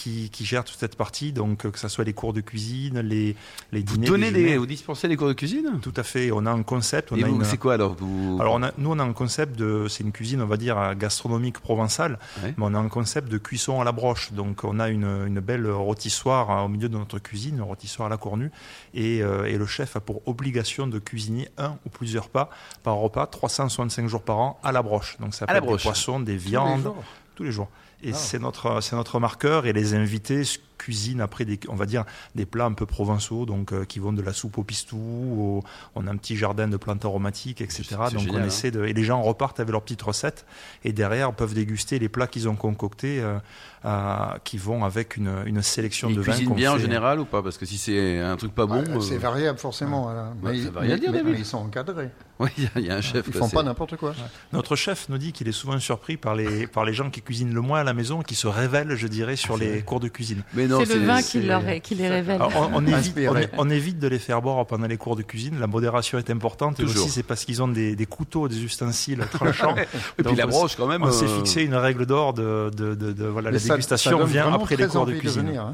qui, 0.00 0.30
qui, 0.30 0.46
gère 0.46 0.64
toute 0.64 0.78
cette 0.78 0.96
partie, 0.96 1.32
donc 1.32 1.66
euh, 1.66 1.70
que 1.70 1.78
ce 1.78 1.88
soit 1.88 2.04
les 2.04 2.14
cours 2.14 2.32
de 2.32 2.40
cuisine, 2.40 3.00
les, 3.00 3.36
les 3.70 3.82
dîners. 3.82 4.06
Vous 4.06 4.12
donnez 4.14 4.30
des, 4.30 4.56
vous 4.56 4.64
dispensez 4.64 5.08
des 5.08 5.16
cours 5.16 5.28
de 5.28 5.34
cuisine? 5.34 5.78
Tout 5.82 5.92
à 5.94 6.02
fait. 6.02 6.30
On 6.32 6.46
a 6.46 6.50
un 6.50 6.62
concept. 6.62 7.12
On 7.12 7.16
Et 7.16 7.22
vous, 7.22 7.44
c'est 7.44 7.58
quoi 7.58 7.74
alors 7.74 7.96
Alors 8.40 8.54
on 8.54 8.62
a, 8.62 8.72
nous, 8.78 8.90
on 8.90 8.98
a 8.98 9.02
un 9.02 9.12
concept 9.12 9.58
de, 9.58 9.88
c'est 9.88 10.02
une 10.02 10.12
cuisine, 10.12 10.40
on 10.40 10.46
va 10.46 10.56
dire 10.56 10.94
gastronomique 10.94 11.58
provençale, 11.58 12.18
mais 12.42 12.54
on 12.58 12.74
a 12.74 12.78
un 12.78 12.88
concept 12.88 13.28
de 13.28 13.36
cuisson 13.36 13.80
à 13.80 13.84
la 13.84 13.92
broche. 13.92 14.32
Donc 14.32 14.64
on 14.64 14.80
a 14.80 14.88
une, 14.88 15.26
une 15.26 15.40
belle 15.40 15.70
rôtissoire 15.70 16.50
hein, 16.50 16.62
au 16.62 16.68
milieu 16.68 16.88
de 16.88 16.96
notre 16.96 17.18
cuisine, 17.18 17.56
une 17.56 17.62
rôtissoire 17.62 18.06
à 18.06 18.10
la 18.10 18.16
cornue, 18.16 18.50
et, 18.94 19.22
euh, 19.22 19.44
et 19.44 19.58
le 19.58 19.66
chef 19.66 19.96
a 19.96 20.00
pour 20.00 20.26
obligation 20.26 20.86
de 20.86 20.98
cuisiner 20.98 21.48
un 21.58 21.76
ou 21.84 21.90
plusieurs 21.90 22.30
pas 22.30 22.48
par 22.82 22.96
repas, 22.96 23.26
365 23.26 24.08
jours 24.08 24.22
par 24.22 24.38
an 24.38 24.60
à 24.62 24.72
la 24.72 24.82
broche. 24.82 25.18
Donc 25.20 25.34
ça 25.34 25.46
peut 25.46 25.54
être 25.54 25.76
des 25.76 25.82
poissons, 25.82 26.20
des 26.20 26.36
viandes, 26.36 26.90
tous 27.34 27.42
les 27.42 27.52
jours. 27.52 27.68
Et 28.02 28.10
ah. 28.12 28.16
c'est 28.16 28.38
notre, 28.38 28.80
c'est 28.80 28.96
notre 28.96 29.20
marqueur. 29.20 29.66
Et 29.66 29.72
les 29.72 29.94
invités 29.94 30.42
cuisine 30.80 31.20
après 31.20 31.44
des, 31.44 31.60
on 31.68 31.76
va 31.76 31.84
dire, 31.84 32.04
des 32.34 32.46
plats 32.46 32.64
un 32.64 32.72
peu 32.72 32.86
provençaux, 32.86 33.44
donc 33.44 33.72
euh, 33.72 33.84
qui 33.84 33.98
vont 33.98 34.12
de 34.12 34.22
la 34.22 34.32
soupe 34.32 34.56
au 34.58 34.64
pistou, 34.64 35.62
on 35.94 36.06
a 36.06 36.10
un 36.10 36.16
petit 36.16 36.36
jardin 36.36 36.68
de 36.68 36.76
plantes 36.76 37.04
aromatiques, 37.04 37.60
etc. 37.60 37.96
Donc 38.12 38.26
on 38.32 38.42
essaie 38.42 38.68
hein. 38.68 38.80
de, 38.80 38.84
et 38.86 38.92
les 38.92 39.04
gens 39.04 39.20
repartent 39.22 39.60
avec 39.60 39.70
leurs 39.72 39.82
petites 39.82 40.02
recettes 40.02 40.46
et 40.84 40.92
derrière 40.92 41.32
peuvent 41.34 41.54
déguster 41.54 41.98
les 41.98 42.08
plats 42.08 42.26
qu'ils 42.26 42.48
ont 42.48 42.56
concoctés, 42.56 43.20
euh, 43.20 43.38
euh, 43.84 44.16
qui 44.44 44.56
vont 44.56 44.84
avec 44.84 45.16
une, 45.16 45.42
une 45.44 45.62
sélection 45.62 46.08
Ils 46.08 46.16
de 46.16 46.20
vins. 46.22 46.32
Ils 46.32 46.36
cuisinent 46.38 46.54
bien 46.54 46.72
en 46.72 46.78
général 46.78 47.20
ou 47.20 47.24
pas? 47.26 47.42
Parce 47.42 47.58
que 47.58 47.66
si 47.66 47.76
c'est 47.76 48.20
un 48.20 48.36
truc 48.36 48.54
pas 48.54 48.66
bon, 48.66 49.00
c'est 49.00 49.18
variable 49.18 49.58
forcément. 49.58 50.10
Mais, 50.42 50.58
ils 50.58 51.44
sont 51.44 51.58
encadrés. 51.58 52.10
Oui, 52.40 52.48
il 52.74 52.86
y, 52.86 52.90
a 52.90 52.96
un 52.96 53.02
chef. 53.02 53.26
Ils 53.26 53.34
font 53.34 53.50
pas 53.50 53.62
n'importe 53.62 53.96
quoi. 53.96 54.14
Notre 54.54 54.74
chef 54.74 55.10
nous 55.10 55.18
dit 55.18 55.32
qu'il 55.32 55.46
est 55.46 55.52
souvent 55.52 55.78
surpris 55.78 56.16
par 56.16 56.34
les 56.34 56.66
par 56.66 56.86
les 56.86 56.94
gens 56.94 57.10
qui 57.10 57.20
cuisinent 57.20 57.52
le 57.52 57.60
moins 57.60 57.80
à 57.80 57.84
la 57.84 57.92
maison, 57.92 58.22
qui 58.22 58.34
se 58.34 58.46
révèlent, 58.46 58.94
je 58.94 59.06
dirais, 59.08 59.36
sur 59.36 59.56
ah, 59.56 59.58
les 59.58 59.82
cours 59.82 60.00
de 60.00 60.08
cuisine. 60.08 60.42
Mais 60.54 60.66
c'est 60.84 60.98
le 60.98 61.06
vin 61.06 61.22
qui, 61.22 61.40
leur 61.40 61.62
qui 61.82 61.94
les 61.94 62.08
révèle. 62.08 62.40
on, 63.58 63.70
évite, 63.70 63.98
de 63.98 64.08
les 64.08 64.18
faire 64.18 64.42
boire 64.42 64.66
pendant 64.66 64.86
les 64.86 64.96
cours 64.96 65.16
de 65.16 65.22
cuisine. 65.22 65.58
La 65.58 65.66
modération 65.66 66.18
est 66.18 66.30
importante. 66.30 66.80
Et 66.80 66.84
aussi, 66.84 67.08
c'est 67.08 67.22
parce 67.22 67.44
qu'ils 67.44 67.62
ont 67.62 67.68
des, 67.68 68.06
couteaux, 68.08 68.48
des 68.48 68.62
ustensiles 68.64 69.24
tranchants. 69.32 69.74
et 70.18 70.22
puis 70.22 70.36
la 70.36 70.46
broche, 70.46 70.76
quand 70.76 70.86
même. 70.86 71.02
On 71.02 71.10
s'est 71.10 71.26
euh, 71.26 71.36
fixé 71.36 71.62
une 71.62 71.74
règle 71.74 72.06
d'or 72.06 72.34
de, 72.34 72.70
de, 72.70 73.26
voilà, 73.26 73.50
la 73.50 73.58
dégustation 73.58 74.24
vient 74.24 74.52
après 74.52 74.76
les 74.76 74.86
cours 74.86 75.06
de 75.06 75.12
cuisine. 75.12 75.56
Hein. 75.56 75.72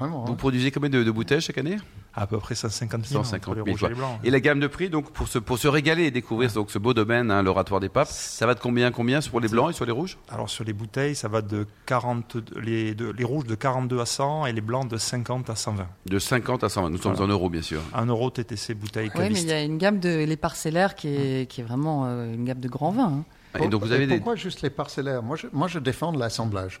Vous 0.00 0.04
hein. 0.04 0.34
produisez 0.36 0.70
combien 0.70 0.90
de, 0.90 1.10
bouteilles 1.10 1.40
chaque 1.40 1.58
année? 1.58 1.76
À 2.14 2.26
peu 2.26 2.38
près 2.38 2.54
150 2.54 3.06
000. 3.06 3.24
150 3.24 3.58
000 3.64 3.88
et, 4.24 4.30
la 4.30 4.40
gamme 4.40 4.60
de 4.60 4.66
prix, 4.66 4.88
donc 4.88 5.10
pour 5.12 5.28
se, 5.28 5.38
pour 5.38 5.58
se 5.58 5.68
régaler 5.68 6.04
et 6.04 6.10
découvrir 6.10 6.50
donc, 6.52 6.70
ce 6.70 6.78
beau 6.78 6.94
domaine, 6.94 7.30
hein, 7.30 7.42
l'oratoire 7.42 7.80
des 7.80 7.88
papes, 7.88 8.08
ça 8.10 8.46
va 8.46 8.54
de 8.54 8.60
combien 8.60 8.90
combien 8.90 9.20
sur 9.20 9.38
les 9.40 9.48
blancs 9.48 9.70
et 9.70 9.72
sur 9.72 9.84
les 9.84 9.92
rouges? 9.92 10.18
Alors 10.30 10.50
sur 10.50 10.64
les 10.64 10.72
bouteilles, 10.72 11.14
ça 11.14 11.28
va 11.28 11.42
de 11.42 11.66
40, 11.86 12.36
les, 12.60 12.94
les 12.94 13.24
rouges 13.24 13.46
de 13.46 13.54
42 13.54 14.00
à 14.00 14.06
100 14.06 14.37
et 14.46 14.52
les 14.52 14.60
blancs 14.60 14.88
de 14.88 14.96
50 14.96 15.50
à 15.50 15.56
120. 15.56 15.86
De 16.06 16.18
50 16.18 16.64
à 16.64 16.68
120. 16.68 16.90
Nous 16.90 16.98
sommes 16.98 17.20
en 17.20 17.26
euros, 17.26 17.50
bien 17.50 17.62
sûr. 17.62 17.80
Un 17.94 18.06
euro 18.06 18.30
TTC 18.30 18.74
bouteille 18.74 19.10
Oui, 19.14 19.28
mais 19.30 19.40
il 19.40 19.48
y 19.48 19.52
a 19.52 19.62
une 19.62 19.78
gamme 19.78 20.00
de 20.00 20.24
les 20.24 20.36
parcellaires 20.36 20.94
qui 20.94 21.08
est, 21.08 21.50
qui 21.50 21.60
est 21.60 21.64
vraiment 21.64 22.06
euh, 22.06 22.32
une 22.32 22.44
gamme 22.44 22.60
de 22.60 22.68
grands 22.68 22.92
vins. 22.92 23.24
Hein. 23.54 23.60
Et 23.60 23.68
donc 23.68 23.82
vous 23.82 23.92
avez 23.92 24.06
pourquoi 24.06 24.36
juste 24.36 24.62
les 24.62 24.70
parcellaires? 24.70 25.22
Moi 25.22 25.36
je, 25.36 25.46
moi, 25.52 25.68
je 25.68 25.78
défends 25.78 26.12
l'assemblage. 26.12 26.80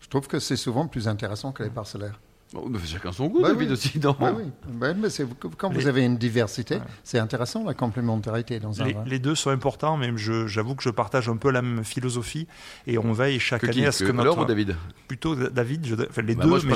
Je 0.00 0.08
trouve 0.08 0.26
que 0.28 0.38
c'est 0.38 0.56
souvent 0.56 0.86
plus 0.86 1.08
intéressant 1.08 1.52
que 1.52 1.62
les 1.62 1.70
parcellaires. 1.70 2.20
Oh, 2.54 2.70
chacun 2.84 3.10
son 3.10 3.26
goût, 3.26 3.42
bah 3.42 3.48
David 3.48 3.72
aussi. 3.72 3.98
Non 3.98 4.16
bah 4.18 4.32
oui. 4.36 4.44
Bah, 4.68 4.94
mais 4.94 5.08
quand 5.58 5.72
vous 5.72 5.88
avez 5.88 6.04
une 6.04 6.16
diversité, 6.16 6.78
c'est 7.02 7.18
intéressant 7.18 7.64
la 7.64 7.74
complémentarité 7.74 8.60
dans 8.60 8.80
un 8.80 8.84
les, 8.84 8.96
les 9.04 9.18
deux 9.18 9.34
sont 9.34 9.50
importants, 9.50 9.96
mais 9.96 10.12
j'avoue 10.46 10.76
que 10.76 10.82
je 10.82 10.90
partage 10.90 11.28
un 11.28 11.36
peu 11.36 11.50
la 11.50 11.62
même 11.62 11.84
philosophie 11.84 12.46
et 12.86 12.98
on 12.98 13.12
veille 13.12 13.40
chaque 13.40 13.64
année 13.64 13.86
à 13.86 13.92
ce 13.92 14.04
que, 14.04 14.12
notre. 14.12 14.38
ou 14.38 14.44
David? 14.44 14.76
Plutôt 15.08 15.34
David, 15.34 15.86
je... 15.86 15.94
enfin, 16.08 16.22
les 16.22 16.36
deux. 16.36 16.46
Moi, 16.46 16.58
je 16.58 16.66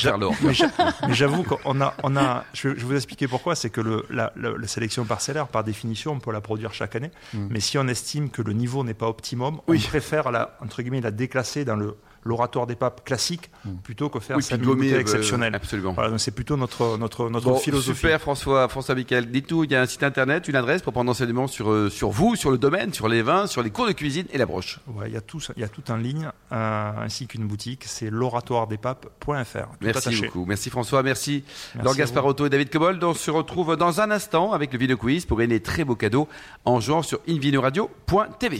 mais 1.07 1.15
j'avoue 1.15 1.45
qu'on 1.45 1.81
a, 1.81 1.95
on 2.03 2.17
a. 2.17 2.45
Je 2.53 2.69
vais 2.69 2.75
vous 2.75 2.97
expliquer 2.97 3.29
pourquoi. 3.29 3.55
C'est 3.55 3.71
que 3.71 3.81
le, 3.81 4.05
la, 4.11 4.33
la, 4.37 4.67
sélection 4.67 5.05
parcellaire, 5.05 5.47
par 5.49 5.63
définition, 5.63 6.13
on 6.13 6.21
peut 6.21 6.33
la 6.33 6.41
produire 6.41 6.75
chaque 6.75 6.97
année. 6.97 7.11
Hmm. 7.33 7.47
Mais 7.51 7.61
si 7.61 7.79
on 7.79 7.87
estime 7.87 8.31
que 8.31 8.43
le 8.43 8.53
niveau 8.53 8.83
n'est 8.83 8.95
pas 8.95 9.09
optimum, 9.09 9.61
on 9.69 9.79
préfère 9.79 10.33
la 10.33 10.57
entre 10.61 10.83
guillemets 10.83 11.01
la 11.01 11.11
déclasser 11.11 11.65
dans 11.65 11.77
le 11.77 11.97
l'oratoire 12.23 12.67
des 12.67 12.77
papes 12.77 13.05
classique 13.05 13.51
plutôt 13.83 14.09
que 14.09 14.21
faire 14.21 14.37
Oui, 14.37 14.43
cette 14.43 14.63
euh, 14.63 14.99
exceptionnelle. 15.01 15.55
absolument. 15.55 15.93
Voilà, 15.93 16.19
c'est 16.19 16.31
plutôt 16.31 16.57
notre, 16.57 16.97
notre, 16.99 17.29
notre 17.31 17.51
Bon, 17.51 17.57
philosophie. 17.57 17.97
super 17.99 18.21
François, 18.21 18.69
François 18.69 18.95
Michael. 18.95 19.31
Dites-nous, 19.31 19.65
il 19.65 19.71
y 19.73 19.75
a 19.75 19.81
un 19.83 19.87
site 19.87 20.03
internet, 20.03 20.49
une 20.49 20.57
adresse 20.57 20.83
pour 20.83 20.93
prendre 20.93 21.11
enseignement 21.11 21.47
sur, 21.47 21.71
euh, 21.71 21.89
sur 21.91 22.11
vous, 22.11 22.37
sur 22.37 22.51
le 22.51 22.59
domaine, 22.59 22.93
sur 22.93 23.09
les 23.09 23.23
vins, 23.23 23.47
sur 23.47 23.63
les 23.63 23.71
cours 23.71 23.87
de 23.87 23.93
cuisine 23.93 24.27
et 24.33 24.39
la 24.39 24.47
broche. 24.47 24.81
Ouais, 24.89 25.09
il 25.09 25.15
y 25.15 25.17
a 25.17 25.21
tout, 25.21 25.41
il 25.57 25.61
y 25.61 25.65
a 25.65 25.69
tout 25.69 25.91
en 25.91 25.97
ligne, 25.97 26.31
euh, 26.53 26.91
ainsi 26.99 27.27
qu'une 27.27 27.47
boutique, 27.47 27.85
c'est 27.87 28.11
l'oratoiredespapes.fr. 28.11 29.69
Merci 29.81 29.99
attaché. 30.09 30.27
beaucoup. 30.27 30.45
Merci 30.47 30.71
François, 30.71 31.03
merci, 31.03 31.45
Merci 31.75 31.85
Laure 31.85 31.95
Gasparotto 31.97 32.47
et 32.47 32.51
David 32.51 32.71
Cobold. 32.71 33.03
On 33.03 33.15
se 33.15 33.31
retrouve 33.31 33.77
dans 33.77 34.01
un 34.01 34.11
instant 34.11 34.53
avec 34.53 34.73
le 34.73 34.79
Vino 34.79 34.97
Quiz 34.97 35.25
pour 35.27 35.39
gagner 35.39 35.61
très 35.61 35.85
beaux 35.85 35.97
cadeaux 35.97 36.29
en 36.65 36.81
jouant 36.81 37.03
sur 37.03 37.21
invinoradio.tv. 37.29 38.59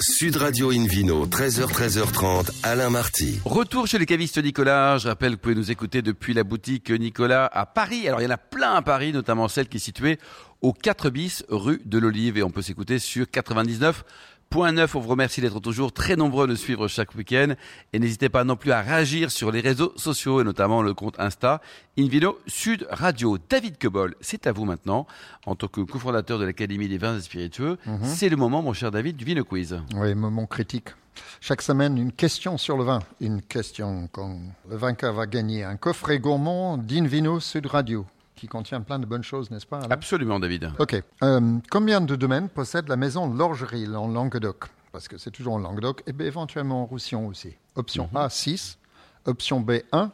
Sud 0.00 0.36
Radio 0.36 0.70
Invino, 0.72 1.26
13h, 1.26 1.66
13h30, 1.72 2.50
Alain 2.64 2.87
Retour 3.44 3.86
chez 3.86 3.98
les 3.98 4.06
cavistes 4.06 4.42
Nicolas. 4.42 4.96
Je 4.96 5.08
rappelle 5.08 5.32
que 5.32 5.36
vous 5.36 5.42
pouvez 5.42 5.54
nous 5.54 5.70
écouter 5.70 6.00
depuis 6.00 6.32
la 6.32 6.42
boutique 6.42 6.90
Nicolas 6.90 7.44
à 7.52 7.66
Paris. 7.66 8.08
Alors 8.08 8.22
il 8.22 8.24
y 8.24 8.26
en 8.26 8.30
a 8.30 8.38
plein 8.38 8.72
à 8.72 8.80
Paris, 8.80 9.12
notamment 9.12 9.46
celle 9.48 9.68
qui 9.68 9.76
est 9.76 9.80
située 9.80 10.18
au 10.62 10.72
4 10.72 11.10
bis 11.10 11.44
rue 11.50 11.82
de 11.84 11.98
l'Olive 11.98 12.38
et 12.38 12.42
on 12.42 12.50
peut 12.50 12.62
s'écouter 12.62 12.98
sur 12.98 13.26
99.9. 14.52 14.90
On 14.94 15.00
vous 15.00 15.08
remercie 15.08 15.40
d'être 15.40 15.60
toujours 15.60 15.92
très 15.92 16.16
nombreux 16.16 16.46
de 16.46 16.52
nous 16.52 16.58
suivre 16.58 16.88
chaque 16.88 17.14
week-end 17.14 17.54
et 17.92 17.98
n'hésitez 17.98 18.28
pas 18.28 18.44
non 18.44 18.56
plus 18.56 18.72
à 18.72 18.80
réagir 18.80 19.30
sur 19.30 19.52
les 19.52 19.60
réseaux 19.60 19.92
sociaux 19.96 20.40
et 20.40 20.44
notamment 20.44 20.82
le 20.82 20.94
compte 20.94 21.18
Insta 21.18 21.60
Invino 21.98 22.38
Sud 22.46 22.86
Radio. 22.90 23.38
David 23.48 23.78
Kebol, 23.78 24.14
c'est 24.20 24.46
à 24.46 24.52
vous 24.52 24.64
maintenant 24.64 25.06
en 25.46 25.54
tant 25.54 25.68
que 25.68 25.80
cofondateur 25.80 26.38
de 26.38 26.44
l'Académie 26.44 26.88
des 26.88 26.98
vins 26.98 27.18
et 27.18 27.20
spiritueux. 27.20 27.76
C'est 28.02 28.28
le 28.28 28.36
moment, 28.36 28.62
mon 28.62 28.72
cher 28.72 28.90
David, 28.90 29.16
du 29.16 29.24
Vino 29.24 29.44
Quiz. 29.44 29.80
Oui, 29.94 30.14
moment 30.14 30.46
critique. 30.46 30.88
Chaque 31.40 31.62
semaine, 31.62 31.98
une 31.98 32.12
question 32.12 32.58
sur 32.58 32.76
le 32.76 32.84
vin. 32.84 33.00
Une 33.20 33.42
question 33.42 34.08
quand 34.12 34.38
le 34.70 34.76
vainqueur 34.76 35.14
va 35.14 35.26
gagner 35.26 35.64
un 35.64 35.76
coffret 35.76 36.18
gourmand 36.20 36.78
d'Invino 36.78 37.40
Sud 37.40 37.66
Radio, 37.66 38.06
qui 38.38 38.46
contient 38.48 38.80
plein 38.80 38.98
de 38.98 39.06
bonnes 39.06 39.24
choses, 39.24 39.50
n'est-ce 39.50 39.66
pas 39.66 39.78
Alain? 39.78 39.90
Absolument, 39.90 40.40
David. 40.40 40.72
Ok. 40.78 41.02
Euh, 41.22 41.58
combien 41.70 42.00
de 42.00 42.16
domaines 42.16 42.48
possède 42.48 42.88
la 42.88 42.96
maison 42.96 43.32
Lorgerie 43.32 43.86
en 43.94 44.08
Languedoc? 44.08 44.66
Parce 44.92 45.08
que 45.08 45.18
c'est 45.18 45.30
toujours 45.30 45.54
en 45.54 45.58
Languedoc, 45.58 46.02
et 46.06 46.22
éventuellement 46.22 46.82
en 46.82 46.86
Roussillon 46.86 47.26
aussi. 47.26 47.54
Option 47.74 48.08
A, 48.14 48.30
6. 48.30 48.78
Option 49.26 49.60
B, 49.60 49.80
1. 49.92 50.10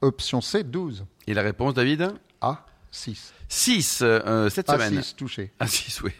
Option 0.00 0.40
C, 0.40 0.64
12. 0.64 1.04
Et 1.26 1.34
la 1.34 1.42
réponse, 1.42 1.74
David? 1.74 2.14
A, 2.40 2.64
6. 2.90 3.32
6 3.48 3.98
euh, 4.02 4.48
cette 4.48 4.70
A, 4.70 4.74
semaine. 4.74 5.02
6 5.02 5.16
touché. 5.16 5.52
Ah, 5.60 5.66
6, 5.66 6.02
oui. 6.02 6.12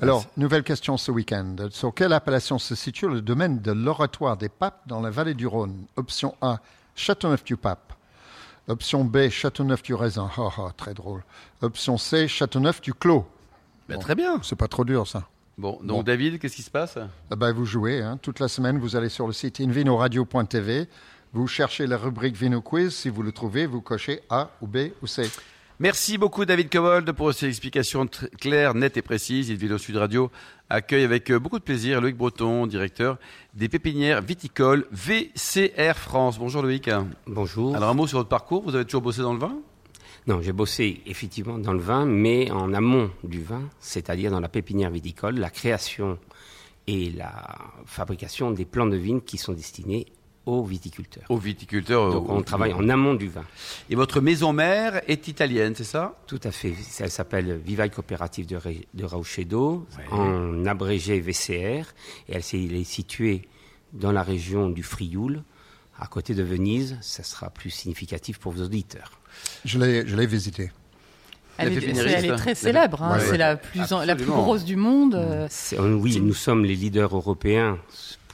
Alors, 0.00 0.24
nouvelle 0.36 0.62
question 0.62 0.96
ce 0.96 1.10
week-end. 1.10 1.56
Sur 1.70 1.94
quelle 1.94 2.12
appellation 2.12 2.58
se 2.58 2.74
situe 2.74 3.08
le 3.08 3.20
domaine 3.22 3.60
de 3.60 3.72
l'oratoire 3.72 4.36
des 4.36 4.48
papes 4.48 4.82
dans 4.86 5.00
la 5.00 5.10
vallée 5.10 5.34
du 5.34 5.46
Rhône? 5.46 5.86
Option 5.96 6.36
A, 6.40 6.60
Châteauneuf-du-Pape. 6.94 7.89
Option 8.70 9.04
B, 9.04 9.28
Châteauneuf-du-Raisin. 9.28 10.30
Ah, 10.38 10.48
ah, 10.58 10.70
très 10.76 10.94
drôle. 10.94 11.24
Option 11.60 11.98
C, 11.98 12.28
Châteauneuf-du-Clos. 12.28 13.26
Bah, 13.88 13.96
Bon. 13.96 14.00
Très 14.00 14.14
bien. 14.14 14.40
C'est 14.42 14.56
pas 14.56 14.68
trop 14.68 14.84
dur, 14.84 15.06
ça. 15.06 15.24
Bon, 15.58 15.72
donc 15.82 15.86
Bon. 15.86 16.02
David, 16.04 16.38
qu'est-ce 16.38 16.56
qui 16.56 16.62
se 16.62 16.70
passe? 16.70 16.96
Ah 17.30 17.36
ben, 17.36 17.52
vous 17.52 17.66
jouez. 17.66 18.00
hein. 18.00 18.18
Toute 18.22 18.38
la 18.40 18.48
semaine, 18.48 18.78
vous 18.78 18.94
allez 18.96 19.08
sur 19.08 19.26
le 19.26 19.32
site 19.32 19.60
invinoradio.tv. 19.60 20.88
Vous 21.32 21.46
cherchez 21.46 21.86
la 21.86 21.96
rubrique 21.96 22.36
Vino 22.36 22.60
Quiz. 22.62 22.94
Si 22.94 23.08
vous 23.08 23.22
le 23.22 23.32
trouvez, 23.32 23.66
vous 23.66 23.80
cochez 23.80 24.22
A 24.30 24.50
ou 24.62 24.66
B 24.66 24.90
ou 25.02 25.06
C. 25.06 25.28
Merci 25.82 26.18
beaucoup 26.18 26.44
David 26.44 26.68
Cobold 26.68 27.10
pour 27.12 27.32
ces 27.32 27.48
explications 27.48 28.06
claires, 28.38 28.74
nettes 28.74 28.98
et 28.98 29.02
précises. 29.02 29.48
Il 29.48 29.56
Vidéo 29.56 29.78
Sud 29.78 29.96
Radio 29.96 30.30
accueille 30.68 31.04
avec 31.04 31.30
euh, 31.30 31.38
beaucoup 31.38 31.58
de 31.58 31.64
plaisir 31.64 32.02
Loïc 32.02 32.18
Breton, 32.18 32.66
directeur 32.66 33.16
des 33.54 33.70
pépinières 33.70 34.20
viticoles 34.20 34.86
VCR 34.92 35.94
France. 35.94 36.38
Bonjour 36.38 36.60
Loïc. 36.60 36.90
Bonjour. 37.26 37.74
Alors 37.74 37.88
un 37.88 37.94
mot 37.94 38.06
sur 38.06 38.18
votre 38.18 38.28
parcours, 38.28 38.62
vous 38.62 38.74
avez 38.74 38.84
toujours 38.84 39.00
bossé 39.00 39.22
dans 39.22 39.32
le 39.32 39.38
vin? 39.38 39.58
Non, 40.26 40.42
j'ai 40.42 40.52
bossé 40.52 41.00
effectivement 41.06 41.56
dans 41.56 41.72
le 41.72 41.80
vin, 41.80 42.04
mais 42.04 42.50
en 42.50 42.74
amont 42.74 43.10
du 43.24 43.42
vin, 43.42 43.62
c'est-à-dire 43.78 44.30
dans 44.30 44.40
la 44.40 44.50
pépinière 44.50 44.90
viticole, 44.90 45.38
la 45.38 45.48
création 45.48 46.18
et 46.88 47.08
la 47.08 47.56
fabrication 47.86 48.50
des 48.50 48.66
plants 48.66 48.86
de 48.86 48.98
vignes 48.98 49.22
qui 49.22 49.38
sont 49.38 49.54
destinés 49.54 50.04
aux 50.50 50.64
viticulteurs. 50.64 51.24
Aux 51.28 51.36
viticulteurs. 51.38 52.12
Donc 52.12 52.28
on 52.28 52.42
travaille 52.42 52.72
en 52.72 52.88
amont 52.88 53.14
du 53.14 53.28
vin. 53.28 53.44
Et 53.88 53.94
votre 53.94 54.20
maison 54.20 54.52
mère 54.52 55.00
est 55.08 55.28
italienne, 55.28 55.74
c'est 55.76 55.84
ça? 55.84 56.14
Tout 56.26 56.40
à 56.44 56.50
fait. 56.50 56.74
Elle 56.98 57.10
s'appelle 57.10 57.60
Vivaille 57.64 57.90
Coopérative 57.90 58.46
de, 58.46 59.04
Rauchedo, 59.04 59.86
Ouais. 59.98 60.04
en 60.18 60.66
abrégé 60.66 61.20
VCR, 61.20 61.86
et 62.28 62.32
elle, 62.34 62.42
est 62.74 62.84
située 62.84 63.42
dans 63.92 64.12
la 64.12 64.22
région 64.22 64.68
du 64.70 64.82
Frioul, 64.82 65.42
à 65.98 66.06
côté 66.06 66.34
de 66.34 66.42
Venise. 66.42 66.96
Ça 67.00 67.22
sera 67.22 67.50
plus 67.50 67.70
significatif 67.70 68.38
pour 68.38 68.52
vos 68.52 68.62
auditeurs. 68.64 69.12
Je 69.64 69.78
l'ai 69.78 70.06
je 70.06 70.16
l'ai 70.16 70.26
visité. 70.26 70.70
Elle, 71.58 71.72
est, 71.76 71.84
elle 71.98 72.24
est 72.24 72.36
très 72.36 72.54
célèbre. 72.54 73.02
hein. 73.02 73.16
Ouais, 73.18 73.20
c'est 73.22 73.32
ouais. 73.32 73.36
la 73.38 73.56
plus, 73.56 73.92
en- 73.92 74.02
la 74.02 74.16
plus 74.16 74.24
grosse 74.24 74.64
du 74.64 74.76
monde. 74.76 75.14
euh, 75.14 75.46
oui, 75.78 76.18
nous 76.18 76.32
sommes 76.32 76.64
les 76.64 76.74
leaders 76.74 77.14
européens 77.14 77.78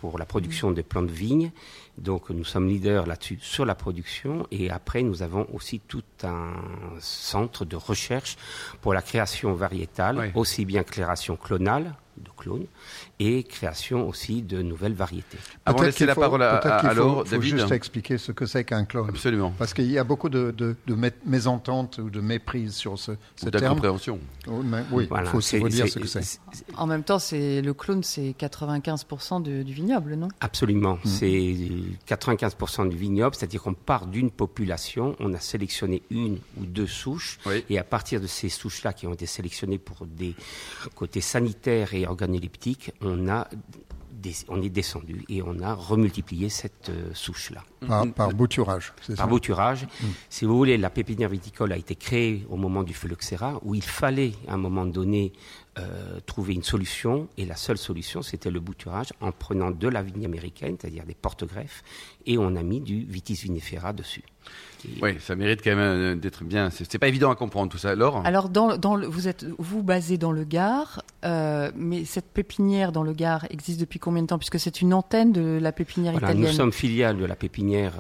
pour 0.01 0.19
la 0.19 0.27
production 0.27 0.71
des 0.71 0.83
plants 0.83 1.03
de 1.03 1.11
vigne. 1.11 1.51
Donc 1.99 2.31
nous 2.31 2.45
sommes 2.45 2.69
leaders 2.69 3.07
là-dessus 3.07 3.39
sur 3.41 3.65
la 3.65 3.75
production. 3.75 4.47
Et 4.51 4.71
après, 4.71 5.03
nous 5.03 5.23
avons 5.23 5.47
aussi 5.53 5.81
tout 5.81 6.05
un 6.23 6.53
centre 7.01 7.65
de 7.65 7.77
recherche 7.77 8.37
pour 8.81 8.95
la 8.95 9.03
création 9.03 9.55
variétale, 9.55 10.33
aussi 10.35 10.65
bien 10.65 10.83
création 10.83 11.37
clonale 11.37 11.95
de 12.17 12.31
clones 12.37 12.67
et 13.19 13.43
création 13.45 14.07
aussi 14.09 14.43
de 14.43 14.61
nouvelles 14.63 14.93
variétés. 14.95 15.39
Avant 15.65 15.79
de 15.79 15.83
Peut-être 15.83 15.87
laisser 15.87 15.97
qu'il 15.99 16.07
la 16.07 16.15
faut- 16.15 16.21
parole 16.21 16.43
à, 16.43 16.59
peut-être 16.59 16.75
à- 16.75 16.81
qu'il 16.81 16.89
à 16.91 16.95
faut- 16.95 17.25
David. 17.25 17.43
juste 17.59 17.73
expliquer 17.73 18.19
ce 18.19 18.33
que 18.33 18.45
c'est 18.47 18.65
qu'un 18.65 18.85
clone. 18.85 19.09
Absolument. 19.09 19.55
Parce 19.59 19.73
qu'il 19.75 19.91
y 19.91 19.99
a 19.99 20.05
beaucoup 20.05 20.29
de, 20.29 20.51
de, 20.51 20.77
de 20.87 20.95
mé- 20.95 21.13
mésententes 21.25 21.99
ou 21.99 22.11
de 22.11 22.21
méprise 22.21 22.75
sur 22.75 22.99
ce, 22.99 23.13
ce 23.37 23.47
Ou 23.47 23.51
terme. 23.51 23.63
d'incompréhension. 23.65 24.19
Oui, 24.47 24.65
mais- 24.67 24.83
oui, 24.93 25.07
Voilà, 25.09 25.29
il 25.29 25.31
faut 25.31 25.39
aussi 25.39 25.61
dire 25.63 25.89
ce 25.89 25.99
que 25.99 26.07
c'est. 26.07 26.41
En 26.77 26.87
même 26.87 27.03
temps, 27.05 27.19
c'est 27.19 27.63
le 27.63 27.73
clone, 27.75 28.03
c'est 28.03 28.35
95% 28.39 29.41
de- 29.41 29.63
du 29.63 29.73
vignoble, 29.73 30.15
non? 30.15 30.29
Absolument. 30.41 30.99
C'est 31.05 31.57
95% 32.07 32.85
du 32.87 32.97
vignoble, 32.97 33.35
c'est-à-dire 33.35 33.63
qu'on 33.63 33.75
part 33.75 34.07
d'une 34.07 34.31
population, 34.31 35.17
on 35.21 35.33
a 35.35 35.41
sélectionné 35.41 36.03
une 36.11 36.39
ou 36.61 36.67
deux 36.67 36.87
souches, 36.87 37.39
Oui. 37.47 37.65
et 37.71 37.79
à 37.79 37.85
partir 37.85 38.21
de 38.21 38.27
ces 38.27 38.49
souches-là 38.49 38.93
qui 38.93 39.07
ont 39.07 39.13
été 39.13 39.27
sélectionnées 39.27 39.79
pour 39.79 40.07
des 40.07 40.35
côtés 40.95 41.21
sanitaires 41.21 41.95
et 41.95 42.07
organoleptiques, 42.07 42.93
on 43.07 43.29
a 43.29 43.49
des- 44.13 44.35
on 44.49 44.61
est 44.63 44.69
descendu 44.71 45.25
et 45.29 45.43
on 45.43 45.61
a 45.61 45.75
remultiplié 45.75 46.49
cette 46.49 46.89
euh, 46.89 47.11
souche-là. 47.15 47.63
Par, 47.87 48.07
par 48.13 48.29
bouturage, 48.33 48.93
c'est 49.03 49.15
Par 49.15 49.27
ça 49.27 49.31
bouturage, 49.31 49.87
si 50.31 50.45
vous 50.45 50.57
voulez, 50.57 50.77
la 50.79 50.91
pépinière 50.91 51.29
viticole 51.29 51.73
a 51.73 51.77
été 51.77 51.95
créée 51.95 52.47
au 52.51 52.57
moment 52.57 52.83
du 52.83 52.95
phylloxéra, 52.95 53.61
où 53.63 53.75
il 53.75 53.83
fallait, 53.85 54.33
à 54.49 54.55
un 54.55 54.57
moment 54.57 54.87
donné, 54.87 55.33
euh, 55.79 56.21
trouver 56.27 56.55
une 56.55 56.63
solution, 56.63 57.29
et 57.37 57.45
la 57.45 57.57
seule 57.57 57.79
solution, 57.79 58.23
c'était 58.23 58.51
le 58.51 58.61
bouturage, 58.61 59.13
en 59.21 59.33
prenant 59.33 59.71
de 59.71 59.89
la 59.89 60.03
vigne 60.03 60.25
américaine, 60.25 60.77
c'est-à-dire 60.81 61.05
des 61.05 61.15
porte-greffes, 61.15 61.83
et 62.27 62.39
on 62.39 62.57
a 62.57 62.63
mis 62.63 62.81
du 62.81 63.05
vitis 63.05 63.35
vinifera 63.43 63.93
dessus. 63.93 64.23
Et- 64.87 65.03
Oui, 65.03 65.17
ça 65.21 65.35
mérite 65.35 65.61
quand 65.63 65.71
même 65.75 65.79
euh, 65.81 66.15
d'être 66.15 66.45
bien. 66.45 66.71
C'est 66.71 66.99
pas 66.99 67.09
évident 67.09 67.31
à 67.31 67.35
comprendre 67.37 67.71
tout 67.73 67.79
ça. 67.79 67.95
Laure 67.97 68.23
Alors, 68.25 68.49
dans, 68.49 68.77
dans 68.79 68.95
le- 68.95 69.07
vous 69.09 69.27
êtes 69.27 69.45
vous 69.59 69.83
basé 69.83 70.17
dans 70.19 70.31
le 70.33 70.45
Gard, 70.45 71.03
euh, 71.25 71.71
mais 71.75 72.05
cette 72.05 72.27
pépinière 72.33 72.93
dans 72.93 73.03
le 73.03 73.13
Gard 73.13 73.47
existe 73.51 73.81
depuis 73.81 73.99
combien 73.99 74.23
de 74.23 74.29
temps? 74.29 74.39
Puisque 74.39 74.61
c'est 74.61 74.81
une 74.81 74.95
antenne 74.95 75.33
de 75.33 75.59
la 75.61 75.73
pépinière 75.73 76.13
Voilà, 76.13 76.29
nous 76.29 76.41
italienne. 76.41 76.57
sommes 76.57 76.73
filiales 76.73 77.17
de 77.19 77.25
la 77.25 77.35
pépinière 77.37 77.95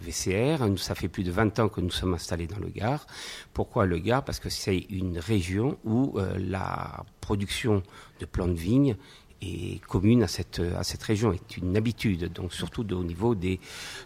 VCR. 0.00 0.66
Nous, 0.68 0.78
ça 0.78 0.94
fait 0.94 1.08
plus 1.08 1.24
de 1.24 1.30
20 1.30 1.58
ans 1.58 1.68
que 1.68 1.80
nous 1.80 1.90
sommes 1.90 2.14
installés 2.14 2.46
dans 2.46 2.58
le 2.58 2.68
Gard. 2.68 3.06
Pourquoi 3.52 3.84
le 3.86 3.98
Gard? 3.98 4.24
Parce 4.24 4.38
que 4.40 4.48
c'est 4.48 4.86
une 4.90 5.18
région 5.18 5.76
où 5.84 6.14
euh, 6.18 6.34
la 6.38 7.04
production 7.20 7.82
de 8.20 8.26
plants 8.26 8.48
de 8.48 8.52
vigne 8.54 8.96
est 9.40 9.80
commune 9.86 10.22
à 10.22 10.28
cette, 10.28 10.60
à 10.78 10.84
cette 10.84 11.02
région, 11.02 11.32
est 11.32 11.56
une 11.56 11.76
habitude, 11.76 12.32
donc 12.32 12.52
surtout 12.52 12.84
de- 12.84 12.94
au 12.94 13.02
niveau 13.04 13.34
des 13.34 13.58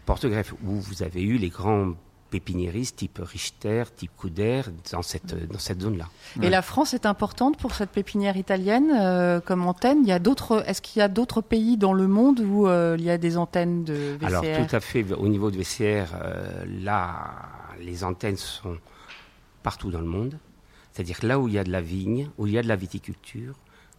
porte-greffes, 0.07 0.55
où 0.65 0.73
vous 0.81 1.03
avez 1.03 1.23
eu 1.23 1.37
les 1.37 1.51
grands 1.51 1.93
pépiniéristes 2.31 2.97
type 2.97 3.21
Richter, 3.23 3.85
type 3.95 4.11
Couder, 4.17 4.63
dans 4.93 5.03
cette, 5.03 5.35
dans 5.49 5.59
cette 5.59 5.81
zone-là. 5.81 6.09
Et 6.43 6.49
la 6.51 6.61
France 6.63 6.93
est 6.93 7.07
importante 7.07 7.57
pour 7.59 7.75
cette 7.75 7.91
pépinière 7.91 8.37
italienne 8.37 8.91
euh, 8.99 9.41
comme 9.41 9.65
antenne. 9.67 9.99
Il 10.03 10.09
y 10.09 10.13
a 10.13 10.19
d'autres. 10.19 10.65
Est-ce 10.67 10.83
qu'il 10.83 10.99
y 11.01 11.03
a 11.03 11.09
d'autres 11.09 11.41
pays 11.41 11.77
dans 11.77 11.93
le 11.93 12.09
monde 12.09 12.41
où 12.41 12.67
euh, 12.67 12.97
il 12.99 13.05
y 13.05 13.11
a 13.11 13.19
des 13.19 13.37
antennes 13.37 13.85
de 13.85 14.17
VCR 14.19 14.27
Alors 14.27 14.43
tout 14.43 14.75
à 14.75 14.81
fait, 14.81 15.05
au 15.13 15.29
niveau 15.29 15.51
de 15.53 15.57
VCR, 15.59 16.07
euh, 16.15 16.65
là, 16.83 17.15
les 17.81 18.03
antennes 18.05 18.37
sont 18.37 18.77
partout 19.63 19.91
dans 19.91 20.01
le 20.01 20.07
monde. 20.07 20.37
C'est-à-dire 20.97 21.19
là 21.25 21.39
où 21.39 21.47
il 21.47 21.53
y 21.53 21.59
a 21.59 21.65
de 21.65 21.71
la 21.71 21.83
vigne, 21.83 22.31
où 22.39 22.47
il 22.47 22.55
y 22.55 22.59
a 22.59 22.63
de 22.63 22.69
la 22.69 22.75
viticulture, 22.75 23.53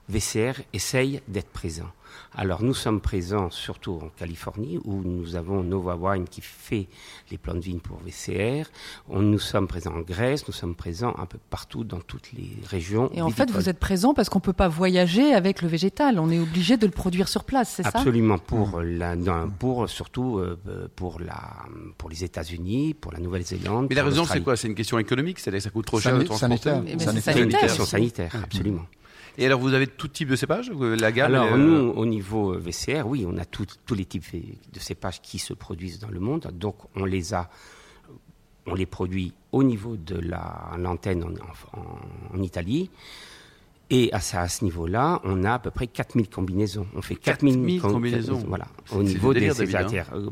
VCR 0.09 0.63
essaye 0.73 1.21
d'être 1.27 1.51
présent. 1.51 1.91
Alors 2.35 2.63
nous 2.63 2.73
sommes 2.73 3.01
présents 3.01 3.49
surtout 3.49 3.99
en 4.03 4.09
Californie 4.09 4.79
où 4.83 5.01
nous 5.03 5.35
avons 5.35 5.63
Nova 5.63 5.95
Wine 5.95 6.25
qui 6.27 6.41
fait 6.41 6.87
les 7.31 7.37
plants 7.37 7.55
de 7.55 7.59
vigne 7.59 7.79
pour 7.79 7.99
VCR. 8.05 8.67
On, 9.09 9.21
nous 9.21 9.39
sommes 9.39 9.67
présents 9.67 9.95
en 9.95 10.01
Grèce, 10.01 10.47
nous 10.47 10.53
sommes 10.53 10.75
présents 10.75 11.15
un 11.17 11.25
peu 11.25 11.37
partout 11.49 11.83
dans 11.83 11.99
toutes 11.99 12.31
les 12.33 12.51
régions. 12.67 13.09
Et 13.13 13.21
en 13.21 13.29
fait, 13.29 13.49
vous 13.51 13.69
êtes 13.69 13.79
présent 13.79 14.13
parce 14.13 14.29
qu'on 14.29 14.39
peut 14.39 14.53
pas 14.53 14.67
voyager 14.67 15.33
avec 15.33 15.61
le 15.61 15.67
végétal. 15.67 16.19
On 16.19 16.29
est 16.29 16.39
obligé 16.39 16.77
de 16.77 16.85
le 16.85 16.91
produire 16.91 17.27
sur 17.27 17.43
place, 17.43 17.73
c'est 17.75 17.83
ça? 17.83 17.91
Absolument 17.93 18.37
pour 18.37 18.81
la, 18.81 19.15
pour 19.59 19.89
surtout 19.89 20.37
euh, 20.37 20.57
pour 20.95 21.19
la 21.19 21.37
pour 21.97 22.09
les 22.09 22.23
États-Unis, 22.23 22.93
pour 22.93 23.11
la 23.11 23.19
Nouvelle-Zélande. 23.19 23.87
Mais 23.89 23.95
la 23.95 24.03
raison 24.03 24.25
c'est 24.25 24.41
quoi? 24.41 24.55
C'est 24.55 24.67
une 24.67 24.75
question 24.75 24.99
économique, 24.99 25.39
c'est-à-dire 25.39 25.59
que 25.59 25.63
ça 25.63 25.69
coûte 25.69 25.85
trop 25.85 25.99
cher 25.99 26.17
de 26.17 26.23
transporter? 26.23 26.69
Sanitaire. 26.69 27.13
C'est 27.21 27.41
une 27.41 27.49
question 27.49 27.85
sanitaire, 27.85 28.31
absolument. 28.43 28.85
Et 29.39 29.45
alors, 29.45 29.59
vous 29.59 29.73
avez 29.75 29.85
tout 29.85 30.07
type 30.07 30.29
de 30.29 30.35
cépages? 30.35 30.71
La 30.71 31.11
gamme 31.11 31.35
Alors, 31.35 31.57
nous, 31.57 31.91
au 31.91 32.06
niveau 32.07 32.53
euh, 32.53 32.57
VCR, 32.57 33.05
oui, 33.05 33.25
on 33.27 33.37
a 33.37 33.45
tous 33.45 33.67
les 33.95 34.05
types 34.05 34.25
de 34.73 34.79
cépages 34.79 35.21
qui 35.21 35.39
se 35.39 35.53
produisent 35.53 35.99
dans 35.99 36.09
le 36.09 36.19
monde. 36.19 36.51
Donc, 36.53 36.75
on 36.95 37.05
les 37.05 37.33
a, 37.33 37.49
on 38.65 38.73
les 38.73 38.85
produit 38.85 39.33
au 39.51 39.63
niveau 39.63 39.97
de 39.97 40.19
l'antenne 40.77 41.23
en, 41.23 42.37
en, 42.37 42.41
Italie. 42.41 42.89
Et 43.89 44.11
à, 44.11 44.17
à 44.17 44.47
ce 44.47 44.63
niveau-là, 44.65 45.21
on 45.23 45.43
a 45.43 45.53
à 45.53 45.59
peu 45.59 45.71
près 45.71 45.87
4000 45.87 46.29
combinaisons. 46.29 46.87
On 46.95 47.01
fait 47.01 47.15
4000 47.15 47.81
combinaisons. 47.81 48.43
Voilà, 48.47 48.67
au 48.91 49.03
niveau 49.03 49.33
des 49.33 49.49
hein. 49.49 49.85
euh, 50.13 50.29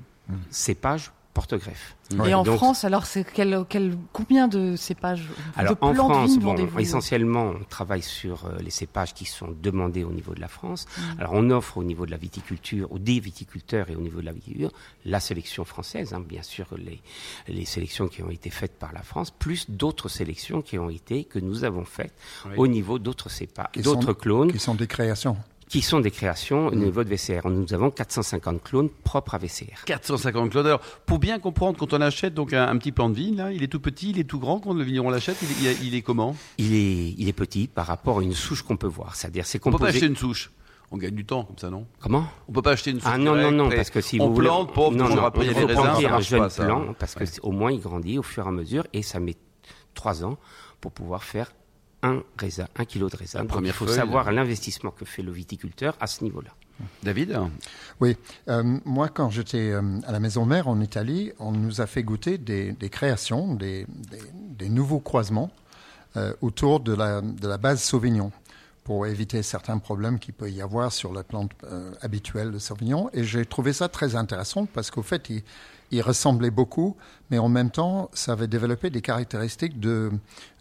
cépages 0.49 1.11
porte-greffe. 1.35 1.95
Et 2.25 2.33
en 2.33 2.45
France, 2.45 2.85
alors, 2.85 3.05
c'est 3.05 3.25
quel, 3.25 3.65
quel, 3.67 3.97
combien 4.13 4.47
de 4.47 4.75
cépages? 4.75 5.27
Alors, 5.57 5.75
de 5.75 5.81
en 5.81 5.93
France, 5.93 6.39
bon, 6.39 6.55
essentiellement, 6.79 7.53
on 7.59 7.63
travaille 7.65 8.01
sur 8.01 8.45
euh, 8.45 8.57
les 8.63 8.69
cépages 8.69 9.13
qui 9.13 9.25
sont 9.25 9.49
demandés 9.61 10.03
au 10.03 10.11
niveau 10.11 10.33
de 10.33 10.39
la 10.39 10.47
France. 10.47 10.85
Mm. 10.85 11.19
Alors, 11.19 11.33
on 11.33 11.49
offre 11.49 11.77
au 11.77 11.83
niveau 11.83 12.05
de 12.05 12.11
la 12.11 12.17
viticulture, 12.17 12.91
ou 12.91 12.99
des 12.99 13.19
viticulteurs 13.19 13.89
et 13.89 13.95
au 13.95 14.01
niveau 14.01 14.21
de 14.21 14.25
la 14.25 14.31
viticulture, 14.31 14.71
la 15.03 15.19
sélection 15.19 15.65
française, 15.65 16.13
hein, 16.13 16.21
bien 16.21 16.41
sûr, 16.41 16.67
les, 16.77 17.01
les 17.49 17.65
sélections 17.65 18.07
qui 18.07 18.23
ont 18.23 18.31
été 18.31 18.49
faites 18.49 18.79
par 18.79 18.93
la 18.93 19.03
France, 19.03 19.31
plus 19.31 19.69
d'autres 19.69 20.07
sélections 20.07 20.61
qui 20.61 20.79
ont 20.79 20.89
été, 20.89 21.25
que 21.25 21.39
nous 21.39 21.65
avons 21.65 21.85
faites 21.85 22.13
au 22.55 22.67
niveau 22.67 22.97
d'autres 22.97 23.29
cépages, 23.29 23.83
d'autres 23.83 24.13
clones. 24.13 24.51
Qui 24.51 24.59
sont 24.59 24.75
des 24.75 24.87
créations 24.87 25.35
qui 25.69 25.81
sont 25.81 25.99
des 25.99 26.11
créations 26.11 26.67
au 26.67 26.71
mm. 26.71 26.79
niveau 26.79 27.03
de 27.03 27.09
VCR. 27.09 27.47
Nous 27.49 27.73
avons 27.73 27.91
450 27.91 28.63
clones 28.63 28.89
propres 28.89 29.35
à 29.35 29.37
VCR. 29.37 29.83
450 29.85 30.51
clones. 30.51 30.65
Alors, 30.67 30.81
pour 31.05 31.19
bien 31.19 31.39
comprendre, 31.39 31.77
quand 31.77 31.93
on 31.93 32.01
achète 32.01 32.33
donc 32.33 32.53
un, 32.53 32.77
petit 32.77 32.91
plan 32.91 33.09
de 33.09 33.15
vigne, 33.15 33.37
là, 33.37 33.51
il 33.51 33.63
est 33.63 33.67
tout 33.67 33.79
petit, 33.79 34.11
il 34.11 34.19
est 34.19 34.25
tout 34.25 34.39
grand 34.39 34.59
quand 34.59 34.73
le 34.73 34.83
vigneron 34.83 35.09
l'achète, 35.09 35.37
il, 35.41 35.87
il, 35.87 35.95
est 35.95 36.01
comment? 36.01 36.35
Il 36.57 36.73
est, 36.73 37.15
il 37.17 37.27
est 37.27 37.33
petit 37.33 37.67
par 37.67 37.87
rapport 37.87 38.19
à 38.19 38.23
une 38.23 38.33
souche 38.33 38.61
qu'on 38.61 38.77
peut 38.77 38.87
voir. 38.87 39.15
C'est-à-dire, 39.15 39.45
c'est 39.45 39.59
composé... 39.59 39.75
On 39.75 39.79
peut 39.79 39.91
pas 39.91 39.95
acheter 39.95 40.07
une 40.07 40.15
souche 40.15 40.51
on 40.91 40.97
gagne 40.97 41.15
du 41.15 41.25
temps 41.25 41.43
comme 41.43 41.57
ça, 41.57 41.69
non? 41.69 41.87
Comment? 41.99 42.27
On 42.47 42.53
peut 42.53 42.61
pas 42.61 42.71
acheter 42.71 42.91
une 42.91 42.99
souche. 42.99 43.11
Ah 43.11 43.17
non, 43.17 43.35
non, 43.35 43.51
non, 43.51 43.69
parce 43.69 43.89
que 43.89 44.01
si 44.01 44.19
on 44.21 44.29
vous 44.29 44.35
plante, 44.35 44.71
pauvre, 44.71 44.95
non, 44.95 45.09
non, 45.09 45.25
après 45.25 45.45
il 45.45 45.47
y 45.47 45.49
a 45.49 45.53
des 45.53 45.65
raisins, 45.65 46.05
un 46.05 46.19
jeune 46.19 46.49
plant, 46.49 46.93
parce 46.97 47.15
que 47.15 47.23
au 47.41 47.51
moins 47.51 47.71
il 47.71 47.79
grandit 47.79 48.17
au 48.17 48.23
fur 48.23 48.45
et 48.45 48.47
à 48.47 48.51
mesure, 48.51 48.85
et 48.93 49.01
ça 49.01 49.19
met 49.19 49.35
trois 49.93 50.23
ans 50.23 50.37
pour 50.79 50.91
pouvoir 50.91 51.23
faire 51.23 51.51
un 52.05 52.23
raisin, 52.37 52.67
un 52.75 52.85
kilo 52.85 53.09
de 53.09 53.17
raisin. 53.17 53.45
il 53.63 53.71
faut 53.71 53.87
savoir 53.87 54.31
l'investissement 54.31 54.91
que 54.91 55.05
fait 55.05 55.23
le 55.23 55.31
viticulteur 55.31 55.95
à 55.99 56.07
ce 56.07 56.23
niveau-là. 56.23 56.51
David 57.03 57.39
Oui, 58.01 58.17
euh, 58.49 58.77
moi 58.83 59.07
quand 59.07 59.29
j'étais 59.29 59.71
euh, 59.71 59.81
à 60.05 60.11
la 60.11 60.19
maison 60.19 60.45
mère 60.45 60.67
en 60.67 60.81
Italie, 60.81 61.31
on 61.39 61.51
nous 61.51 61.81
a 61.81 61.87
fait 61.87 62.03
goûter 62.03 62.37
des, 62.37 62.75
créations, 62.89 63.55
des, 63.55 63.87
nouveaux 64.69 64.99
croisements 64.99 65.51
euh, 66.17 66.33
autour 66.41 66.81
de 66.81 66.93
la, 66.93 67.21
de 67.21 67.47
la 67.47 67.57
base 67.57 67.81
Sauvignon 67.81 68.31
pour 68.85 69.05
éviter 69.07 69.43
certains 69.43 69.79
problèmes 69.79 70.19
qu'il 70.19 70.33
peut 70.33 70.49
y 70.49 70.61
avoir 70.61 70.93
sur 70.93 71.11
la 71.11 71.23
plante 71.23 71.51
habituelle 72.01 72.51
de 72.51 72.59
Sauvignon. 72.59 73.09
Et 73.13 73.25
j'ai 73.25 73.45
trouvé 73.45 73.73
ça 73.73 73.89
très 73.89 74.15
intéressant 74.15 74.67
parce 74.67 74.91
qu'au 74.91 75.01
fait, 75.01 75.29
il, 75.29 75.43
il 75.91 76.01
ressemblait 76.01 76.51
beaucoup, 76.51 76.95
mais 77.29 77.37
en 77.37 77.49
même 77.49 77.69
temps, 77.69 78.09
ça 78.13 78.33
avait 78.33 78.47
développé 78.47 78.89
des 78.89 79.01
caractéristiques 79.01 79.79
de, 79.79 80.11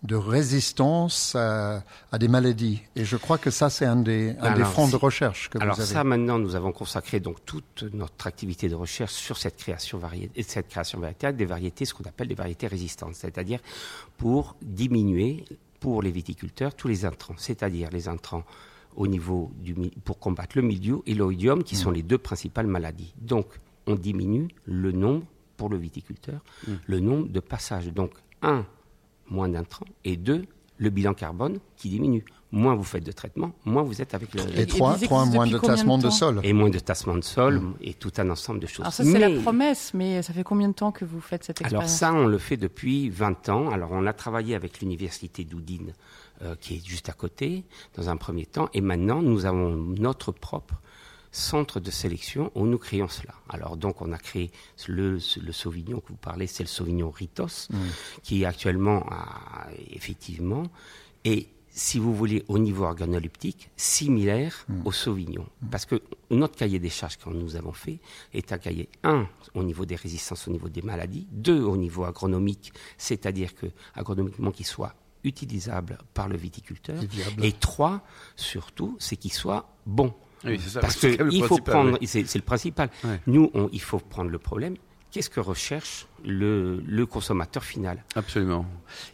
de 0.03 0.17
résistance 0.17 1.35
à, 1.35 1.83
des 2.19 2.29
maladies. 2.29 2.83
Et 2.97 3.05
je 3.05 3.17
crois 3.17 3.39
que 3.39 3.51
ça, 3.51 3.71
c'est 3.71 3.87
un 3.87 3.97
des, 3.97 4.35
un 4.41 4.55
des 4.55 4.65
fronts 4.65 4.89
de 4.89 4.97
recherche 4.97 5.49
que 5.51 5.59
vous 5.59 5.63
avez. 5.63 5.73
Alors 5.73 5.87
ça, 5.87 6.05
maintenant, 6.05 6.39
nous 6.39 6.55
avons 6.57 6.73
consacré 6.73 7.21
donc 7.21 7.45
toute 7.45 7.85
notre 7.93 8.27
activité 8.27 8.69
de 8.69 8.75
recherche 8.75 9.13
sur 9.13 9.37
cette 9.37 9.57
création 9.57 9.99
variété, 9.99 10.43
cette 10.43 10.69
création 10.69 10.99
variétale 11.01 11.37
des 11.37 11.47
variétés, 11.47 11.85
ce 11.85 11.95
qu'on 11.95 12.05
appelle 12.05 12.29
des 12.29 12.35
variétés 12.35 12.67
résistantes, 12.67 13.15
c'est-à-dire 13.15 13.61
pour 14.19 14.57
diminuer 14.63 15.45
pour 15.85 16.01
les 16.01 16.11
viticulteurs 16.11 16.75
tous 16.75 16.89
les 16.89 17.05
intrants, 17.05 17.35
c'est-à-dire 17.37 17.91
les 17.91 18.09
intrants 18.09 18.45
au 18.97 19.07
niveau 19.07 19.53
du 19.59 19.75
pour 20.03 20.19
combattre 20.19 20.57
le 20.57 20.63
mildiou 20.63 21.03
et 21.07 21.15
l'oïdium, 21.15 21.63
qui 21.63 21.75
mmh. 21.75 21.79
sont 21.79 21.91
les 21.91 22.03
deux 22.03 22.17
principales 22.17 22.67
maladies. 22.67 23.13
Donc 23.21 23.47
on 23.87 23.95
diminue 23.95 24.49
le 24.65 24.93
nombre, 24.93 25.27
pour 25.59 25.69
le 25.69 25.77
viticulteur, 25.77 26.41
mm. 26.67 26.73
le 26.87 27.01
nombre 27.01 27.29
de 27.29 27.41
passages. 27.41 27.93
Donc, 27.93 28.13
un, 28.41 28.65
moins 29.29 29.51
d'intrants, 29.51 29.85
et 30.05 30.17
deux, 30.17 30.47
le 30.79 30.89
bilan 30.89 31.13
carbone 31.13 31.59
qui 31.77 31.91
diminue. 31.91 32.25
Moins 32.55 32.77
vous 32.77 32.85
faites 32.85 33.03
de 33.03 33.11
traitement, 33.11 33.53
moins 33.65 33.83
vous 33.83 34.01
êtes 34.01 34.15
avec 34.15 34.33
le. 34.33 34.43
Et 34.57 34.65
trois, 34.67 34.97
moins 35.27 35.47
de 35.49 35.59
tassement 35.59 35.99
de, 35.99 36.09
sol. 36.09 36.41
Et 36.45 36.53
moins 36.53 36.71
de 36.71 36.79
tassement 36.79 37.17
de 37.17 37.25
sol, 37.25 37.59
mm. 37.59 37.75
et 37.81 37.95
tout 37.95 38.13
un 38.19 38.31
ensemble 38.31 38.61
de 38.61 38.69
choses. 38.69 38.83
Alors, 38.83 38.93
ça, 38.93 39.03
c'est 39.03 39.19
la 39.19 39.41
promesse, 39.41 39.93
mais 39.93 40.23
ça 40.23 40.33
fait 40.33 40.45
combien 40.45 40.69
de 40.69 40.75
temps 40.75 40.93
que 40.93 41.05
vous 41.05 41.21
faites 41.21 41.43
cette 41.43 41.61
expérience 41.61 42.01
Alors, 42.01 42.15
ça, 42.15 42.15
on 42.15 42.27
le 42.27 42.39
fait 42.39 42.57
depuis 42.57 43.11
20 43.11 43.49
ans. 43.49 43.71
Alors, 43.71 43.91
on 43.91 44.07
a 44.07 44.13
travaillé 44.13 44.55
avec 44.55 44.79
l'université 44.79 45.43
d'Oudine, 45.43 45.95
euh, 46.43 46.55
qui 46.61 46.77
est 46.77 46.87
juste 46.87 47.09
à 47.09 47.13
côté, 47.13 47.65
dans 47.97 48.09
un 48.09 48.17
premier 48.17 48.47
temps, 48.47 48.69
et 48.73 48.81
maintenant, 48.81 49.21
nous 49.21 49.47
avons 49.47 49.75
notre 49.75 50.31
propre 50.31 50.81
centre 51.33 51.81
de 51.81 51.91
sélection 51.91 52.53
où 52.55 52.65
nous 52.65 52.79
créons 52.79 53.09
cela. 53.09 53.35
Alors 53.49 53.77
donc 53.77 54.01
on 54.01 54.13
a 54.13 54.19
créé 54.19 54.53
le, 54.87 55.19
le 55.43 55.53
Sauvignon 55.53 55.99
que 55.99 56.11
vous 56.11 56.17
parlez, 56.17 56.47
c'est 56.47 56.63
le 56.63 56.69
Sauvignon 56.69 57.11
Ritos, 57.11 57.67
mm. 57.71 57.77
qui 58.23 58.43
est 58.43 58.47
actuellement 58.47 59.05
effectivement 59.91 60.63
et 61.25 61.49
si 61.77 61.99
vous 61.99 62.15
voulez, 62.15 62.45
au 62.47 62.59
niveau 62.59 62.85
organoleptique, 62.85 63.69
similaire 63.77 64.65
mm. 64.69 64.83
au 64.87 64.93
Sauvignon. 64.93 65.47
Mm. 65.61 65.69
Parce 65.71 65.85
que 65.87 66.01
notre 66.31 66.55
cahier 66.57 66.79
des 66.79 66.89
charges 66.89 67.19
que 67.19 67.29
nous 67.29 67.57
avons 67.57 67.73
fait 67.73 67.99
est 68.33 68.53
un 68.53 68.59
cahier, 68.59 68.89
un, 69.03 69.27
au 69.55 69.65
niveau 69.65 69.85
des 69.85 69.97
résistances, 69.97 70.47
au 70.47 70.53
niveau 70.53 70.69
des 70.69 70.83
maladies, 70.83 71.27
deux, 71.33 71.61
au 71.61 71.77
niveau 71.77 72.05
agronomique, 72.05 72.73
c'est-à-dire 72.97 73.55
que, 73.57 73.67
agronomiquement, 73.95 74.53
qu'il 74.53 74.67
soit 74.67 74.95
utilisable 75.25 75.99
par 76.15 76.29
le 76.29 76.37
viticulteur, 76.37 76.97
et 77.43 77.53
trois, 77.53 78.03
surtout, 78.37 78.97
c'est 79.01 79.17
qu'il 79.17 79.33
soit 79.33 79.69
bon. 79.85 80.15
Oui, 80.45 80.61
ça, 80.61 80.81
Parce 80.81 80.97
qu'il 80.97 81.45
faut 81.45 81.59
prendre, 81.59 81.99
c'est 82.05 82.35
le 82.35 82.43
principal. 82.43 82.91
Nous, 83.27 83.51
il 83.73 83.81
faut 83.81 83.99
prendre 83.99 84.31
le 84.31 84.39
problème. 84.39 84.77
Qu'est-ce 85.15 85.31
que 85.31 85.39
recherche 85.39 86.09
le, 86.25 86.83
le, 86.85 87.07
consommateur 87.07 87.63
final 87.63 88.03
Absolument. 88.17 88.67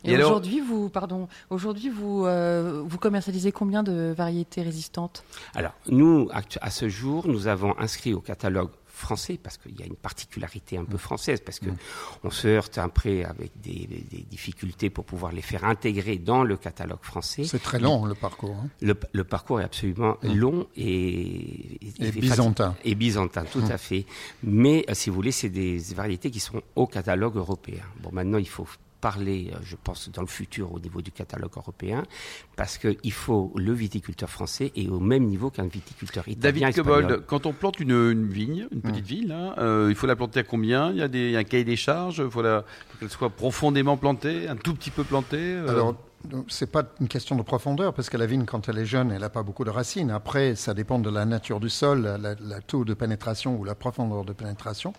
Et, 0.02 0.16
aujourd'hui, 0.16 0.60
vous, 0.60 0.88
pardon, 0.88 1.28
aujourd'hui 1.50 1.90
vous, 1.90 2.24
euh, 2.24 2.82
vous 2.86 2.96
commercialisez 2.96 3.52
combien 3.52 3.82
de 3.82 4.14
variétés 4.16 4.62
résistantes? 4.62 5.24
Alors, 5.54 5.74
nous, 5.88 6.30
à 6.62 6.70
ce 6.70 6.88
jour, 6.88 7.28
nous 7.28 7.48
avons 7.48 7.78
inscrit 7.78 8.14
au 8.14 8.20
catalogue 8.22 8.70
français, 9.00 9.38
parce 9.42 9.58
qu'il 9.58 9.78
y 9.78 9.82
a 9.82 9.86
une 9.86 9.96
particularité 9.96 10.76
un 10.76 10.84
peu 10.84 10.96
mm. 10.96 11.06
française, 11.08 11.40
parce 11.40 11.58
que 11.58 11.70
mm. 11.70 11.76
on 12.24 12.30
se 12.30 12.46
heurte 12.48 12.78
après 12.78 13.24
avec 13.24 13.50
des, 13.60 13.88
difficultés 14.30 14.90
pour 14.90 15.04
pouvoir 15.04 15.32
les 15.32 15.42
faire 15.42 15.64
intégrer 15.64 16.18
dans 16.18 16.44
le 16.44 16.56
catalogue 16.56 17.02
français. 17.02 17.44
C'est 17.44 17.62
très 17.62 17.80
long 17.80 18.04
le 18.04 18.14
parcours. 18.14 18.56
Hein. 18.62 18.68
Le, 18.80 19.24
parcours 19.24 19.60
est 19.60 19.64
absolument 19.64 20.16
mm. 20.22 20.34
long 20.34 20.66
et, 20.76 21.78
et, 21.98 22.12
byzantin. 22.12 22.76
Et 22.84 22.94
byzantin, 22.94 23.44
tout 23.44 23.64
à 23.68 23.78
fait. 23.78 24.04
Mais 24.42 24.84
euh, 24.88 24.94
si 24.94 25.10
vous 25.10 25.16
voulez, 25.16 25.32
c'est 25.32 25.48
des 25.48 25.78
variétés 25.94 26.30
qui 26.30 26.40
sont 26.40 26.62
au 26.76 26.86
catalogue 26.86 27.36
européen. 27.36 27.82
Bon, 28.02 28.10
maintenant 28.12 28.38
il 28.38 28.48
faut 28.48 28.66
parler, 29.00 29.50
euh, 29.52 29.58
je 29.64 29.76
pense, 29.82 30.10
dans 30.10 30.22
le 30.22 30.28
futur 30.28 30.72
au 30.72 30.80
niveau 30.80 31.02
du 31.02 31.10
catalogue 31.10 31.52
européen, 31.56 32.04
parce 32.56 32.78
qu'il 32.78 33.12
faut 33.12 33.52
le 33.56 33.72
viticulteur 33.72 34.28
français 34.28 34.72
est 34.76 34.88
au 34.88 35.00
même 35.00 35.24
niveau 35.24 35.50
qu'un 35.50 35.66
viticulteur 35.66 36.28
italien. 36.28 36.68
David 36.68 36.76
Cobold, 36.76 37.24
quand 37.26 37.46
on 37.46 37.52
plante 37.52 37.80
une, 37.80 38.28
vigne, 38.28 38.68
une 38.72 38.80
petite 38.80 39.04
mmh. 39.04 39.08
vigne, 39.08 39.36
euh, 39.58 39.86
il 39.90 39.94
faut 39.94 40.06
la 40.06 40.16
planter 40.16 40.40
à 40.40 40.42
combien? 40.42 40.90
Il 40.90 40.98
y, 40.98 41.02
a 41.02 41.08
des, 41.08 41.36
un 41.36 41.44
cahier 41.44 41.64
des 41.64 41.76
charges, 41.76 42.22
il 42.24 42.30
faut 42.30 42.42
qu'elle 42.42 43.10
soit 43.10 43.30
profondément 43.30 43.96
plantée, 43.96 44.48
un 44.48 44.56
tout 44.56 44.74
petit 44.74 44.90
peu 44.90 45.04
plantée 45.04 45.38
euh? 45.38 45.92
C'est 46.48 46.70
pas 46.70 46.84
une 47.00 47.08
question 47.08 47.34
de 47.36 47.42
profondeur, 47.42 47.94
parce 47.94 48.10
que 48.10 48.16
la 48.16 48.26
vigne, 48.26 48.44
quand 48.44 48.68
elle 48.68 48.78
est 48.78 48.86
jeune, 48.86 49.10
elle 49.10 49.22
n'a 49.22 49.30
pas 49.30 49.42
beaucoup 49.42 49.64
de 49.64 49.70
racines. 49.70 50.10
Après, 50.10 50.54
ça 50.54 50.74
dépend 50.74 50.98
de 50.98 51.10
la 51.10 51.24
nature 51.24 51.60
du 51.60 51.70
sol, 51.70 52.02
la, 52.20 52.60
taux 52.60 52.84
de 52.84 52.94
pénétration 52.94 53.56
ou 53.56 53.64
la 53.64 53.74
profondeur 53.74 54.24
de 54.24 54.32
pénétration. 54.32 54.92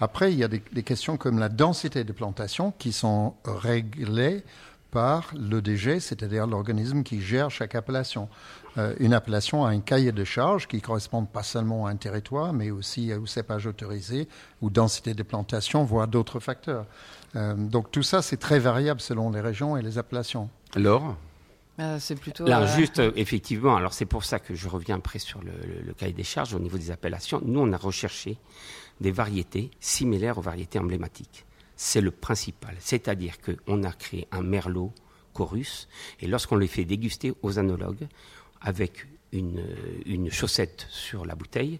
Après, 0.00 0.32
il 0.32 0.38
y 0.38 0.44
a 0.44 0.48
des, 0.48 0.60
questions 0.60 1.16
comme 1.16 1.38
la 1.38 1.48
densité 1.48 2.04
de 2.04 2.12
plantation 2.12 2.72
qui 2.78 2.92
sont 2.92 3.34
réglées 3.44 4.44
par 4.90 5.32
l'EDG, 5.34 6.00
c'est-à-dire 6.00 6.46
l'organisme 6.46 7.02
qui 7.02 7.20
gère 7.20 7.50
chaque 7.50 7.74
appellation. 7.74 8.28
Euh, 8.78 8.94
une 9.00 9.12
appellation 9.12 9.66
a 9.66 9.70
un 9.70 9.80
cahier 9.80 10.12
de 10.12 10.24
charges 10.24 10.66
qui 10.66 10.80
correspond 10.80 11.24
pas 11.24 11.42
seulement 11.42 11.86
à 11.86 11.90
un 11.90 11.96
territoire, 11.96 12.54
mais 12.54 12.70
aussi 12.70 13.12
au 13.12 13.26
cépage 13.26 13.66
autorisé, 13.66 14.28
ou 14.62 14.70
densité 14.70 15.12
de 15.12 15.22
plantation, 15.22 15.84
voire 15.84 16.08
d'autres 16.08 16.40
facteurs. 16.40 16.86
Euh, 17.36 17.54
donc 17.54 17.90
tout 17.90 18.02
ça, 18.02 18.22
c'est 18.22 18.38
très 18.38 18.58
variable 18.58 19.00
selon 19.00 19.30
les 19.30 19.40
régions 19.40 19.76
et 19.76 19.82
les 19.82 19.98
appellations. 19.98 20.48
Alors 20.74 21.16
Euh, 21.80 21.98
c'est 22.00 22.16
plutôt. 22.16 22.44
Là, 22.44 22.62
euh, 22.62 22.76
juste, 22.76 22.98
euh, 22.98 23.12
effectivement, 23.14 23.76
alors 23.76 23.92
c'est 23.94 24.04
pour 24.04 24.24
ça 24.24 24.40
que 24.40 24.52
je 24.56 24.68
reviens 24.68 24.96
après 24.96 25.20
sur 25.20 25.40
le, 25.42 25.52
le- 25.64 25.80
le 25.86 25.94
cahier 25.94 26.12
des 26.12 26.24
charges 26.24 26.52
au 26.52 26.58
niveau 26.58 26.76
des 26.76 26.90
appellations. 26.90 27.40
Nous, 27.44 27.60
on 27.60 27.72
a 27.72 27.76
recherché 27.76 28.36
des 29.00 29.12
variétés 29.12 29.70
similaires 29.78 30.38
aux 30.38 30.42
variétés 30.42 30.80
emblématiques. 30.80 31.44
C'est 31.76 32.00
le 32.00 32.10
principal. 32.10 32.74
C'est-à-dire 32.80 33.34
qu'on 33.40 33.84
a 33.84 33.92
créé 33.92 34.26
un 34.32 34.42
merlot 34.42 34.92
chorus, 35.34 35.86
et 36.20 36.26
lorsqu'on 36.26 36.56
les 36.56 36.66
fait 36.66 36.84
déguster 36.84 37.32
aux 37.42 37.60
anologues, 37.60 38.08
avec 38.60 39.06
une, 39.30 39.62
une 40.04 40.32
chaussette 40.32 40.88
sur 40.90 41.24
la 41.26 41.36
bouteille, 41.36 41.78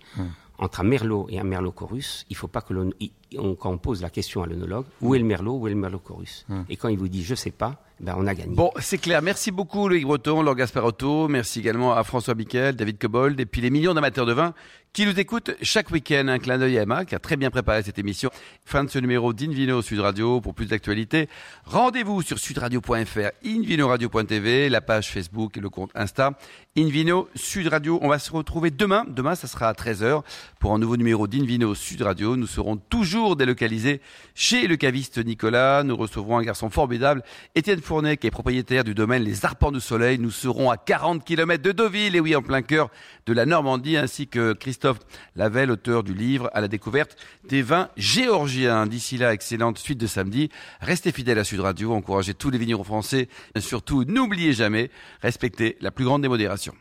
entre 0.59 0.79
un 0.81 0.85
merlot 0.85 1.27
et 1.29 1.40
un 1.40 1.44
merlot 1.44 1.72
chorus, 1.72 2.24
il 2.31 2.37
faut 2.37 2.46
pas 2.46 2.61
que 2.61 2.72
l'on, 2.72 2.92
il- 3.01 3.11
on- 3.37 3.55
quand 3.55 3.71
on 3.71 3.79
pose 3.79 4.01
la 4.03 4.11
question 4.11 4.43
à 4.43 4.47
l'onologue, 4.47 4.85
où 5.01 5.14
est 5.14 5.19
le 5.19 5.25
merlot, 5.25 5.57
où 5.59 5.67
est 5.67 5.71
le 5.71 5.77
merlot 5.77 5.99
chorus 5.99 6.47
Et 6.69 6.77
quand 6.77 6.88
il 6.88 6.99
vous 6.99 7.09
dit 7.09 7.23
je 7.25 7.35
sais 7.35 7.51
pas, 7.51 7.83
ben 8.01 8.14
on 8.17 8.27
a 8.29 8.35
gagné. 8.35 8.55
Bon, 8.55 8.71
c'est 8.79 8.99
clair. 8.99 9.21
Merci 9.23 9.51
beaucoup 9.51 9.88
Loïc 9.88 10.05
Breton, 10.05 10.41
Laure 10.43 10.55
Gasparotto. 10.55 11.27
Merci 11.29 11.59
également 11.59 11.95
à 11.95 12.05
François 12.05 12.35
Biquel, 12.35 12.77
David 12.77 12.99
Cobold 12.99 13.38
et 13.41 13.47
puis 13.47 13.61
les 13.61 13.71
millions 13.71 13.93
d'amateurs 13.93 14.25
de 14.27 14.33
vin 14.33 14.55
qui 14.93 15.05
nous 15.05 15.19
écoutent 15.19 15.51
chaque 15.62 15.91
week-end. 15.91 16.29
Un 16.29 16.38
clin 16.38 16.59
d'œil 16.59 16.79
à 16.79 16.83
Emma 16.83 17.05
qui 17.05 17.14
a 17.17 17.19
très 17.19 17.37
bien 17.37 17.51
préparé 17.51 17.83
cette 17.83 17.99
émission. 17.99 18.31
Fin 18.64 18.85
de 18.85 18.88
ce 18.91 19.01
numéro 19.01 19.33
d'Invino 19.33 19.83
Sud 19.83 19.99
Radio. 19.99 20.41
Pour 20.41 20.55
plus 20.55 20.67
d'actualités, 20.67 21.29
rendez-vous 21.64 22.23
sur 22.23 22.38
sudradio.fr, 22.38 23.31
invinoradio.tv, 23.45 24.69
la 24.69 24.81
page 24.81 25.11
Facebook 25.11 25.57
et 25.57 25.61
le 25.61 25.69
compte 25.71 25.91
Insta. 25.95 26.33
Invino 26.77 27.29
Sud 27.35 27.67
Radio. 27.69 27.99
On 28.03 28.09
va 28.09 28.19
se 28.19 28.31
retrouver 28.31 28.71
demain. 28.71 29.05
Demain, 29.09 29.35
ça 29.35 29.49
sera 29.49 29.69
à 29.69 29.73
13h 29.73 30.23
pour 30.61 30.73
un 30.73 30.79
nouveau 30.79 30.97
numéro 30.97 31.27
d'Invino 31.27 31.75
Sud 31.75 32.03
Radio. 32.03 32.37
Nous 32.37 32.47
serons 32.47 32.77
toujours 32.77 33.18
délocalisés 33.37 34.01
chez 34.35 34.67
le 34.67 34.77
caviste 34.77 35.19
Nicolas. 35.19 35.83
Nous 35.83 35.97
recevrons 35.97 36.39
un 36.39 36.43
garçon 36.43 36.71
formidable, 36.71 37.23
Étienne 37.55 37.81
Fournet, 37.81 38.17
qui 38.17 38.27
est 38.27 38.31
propriétaire 38.31 38.85
du 38.85 38.95
domaine 38.95 39.25
Les 39.25 39.45
Arpents 39.45 39.73
du 39.73 39.81
Soleil. 39.81 40.19
Nous 40.19 40.31
serons 40.31 40.71
à 40.71 40.77
40 40.77 41.25
km 41.25 41.63
de 41.63 41.73
Deauville, 41.73 42.17
et 42.17 42.21
oui, 42.21 42.37
en 42.37 42.43
plein 42.43 42.63
cœur 42.63 42.91
de 43.27 43.33
la 43.33 43.45
Normandie, 43.45 43.97
ainsi 43.97 44.29
que 44.29 44.53
Christophe 44.53 45.01
Lavelle, 45.37 45.71
auteur 45.71 46.03
du 46.05 46.15
livre 46.15 46.49
À 46.55 46.61
la 46.61 46.69
découverte 46.69 47.17
des 47.49 47.63
vins 47.63 47.89
géorgiens. 47.97 48.87
D'ici 48.87 49.19
là, 49.19 49.33
excellente 49.33 49.79
suite 49.79 49.99
de 49.99 50.07
samedi. 50.07 50.49
Restez 50.81 51.11
fidèles 51.11 51.39
à 51.39 51.45
Sud 51.45 51.61
Radio, 51.61 51.93
encouragez 51.93 52.35
tous 52.35 52.51
les 52.51 52.59
vignerons 52.59 52.85
français. 52.85 53.29
Et 53.55 53.61
surtout, 53.61 54.05
n'oubliez 54.05 54.53
jamais, 54.53 54.91
respectez 55.21 55.77
la 55.81 55.91
plus 55.91 56.05
grande 56.05 56.23
démodération. 56.23 56.75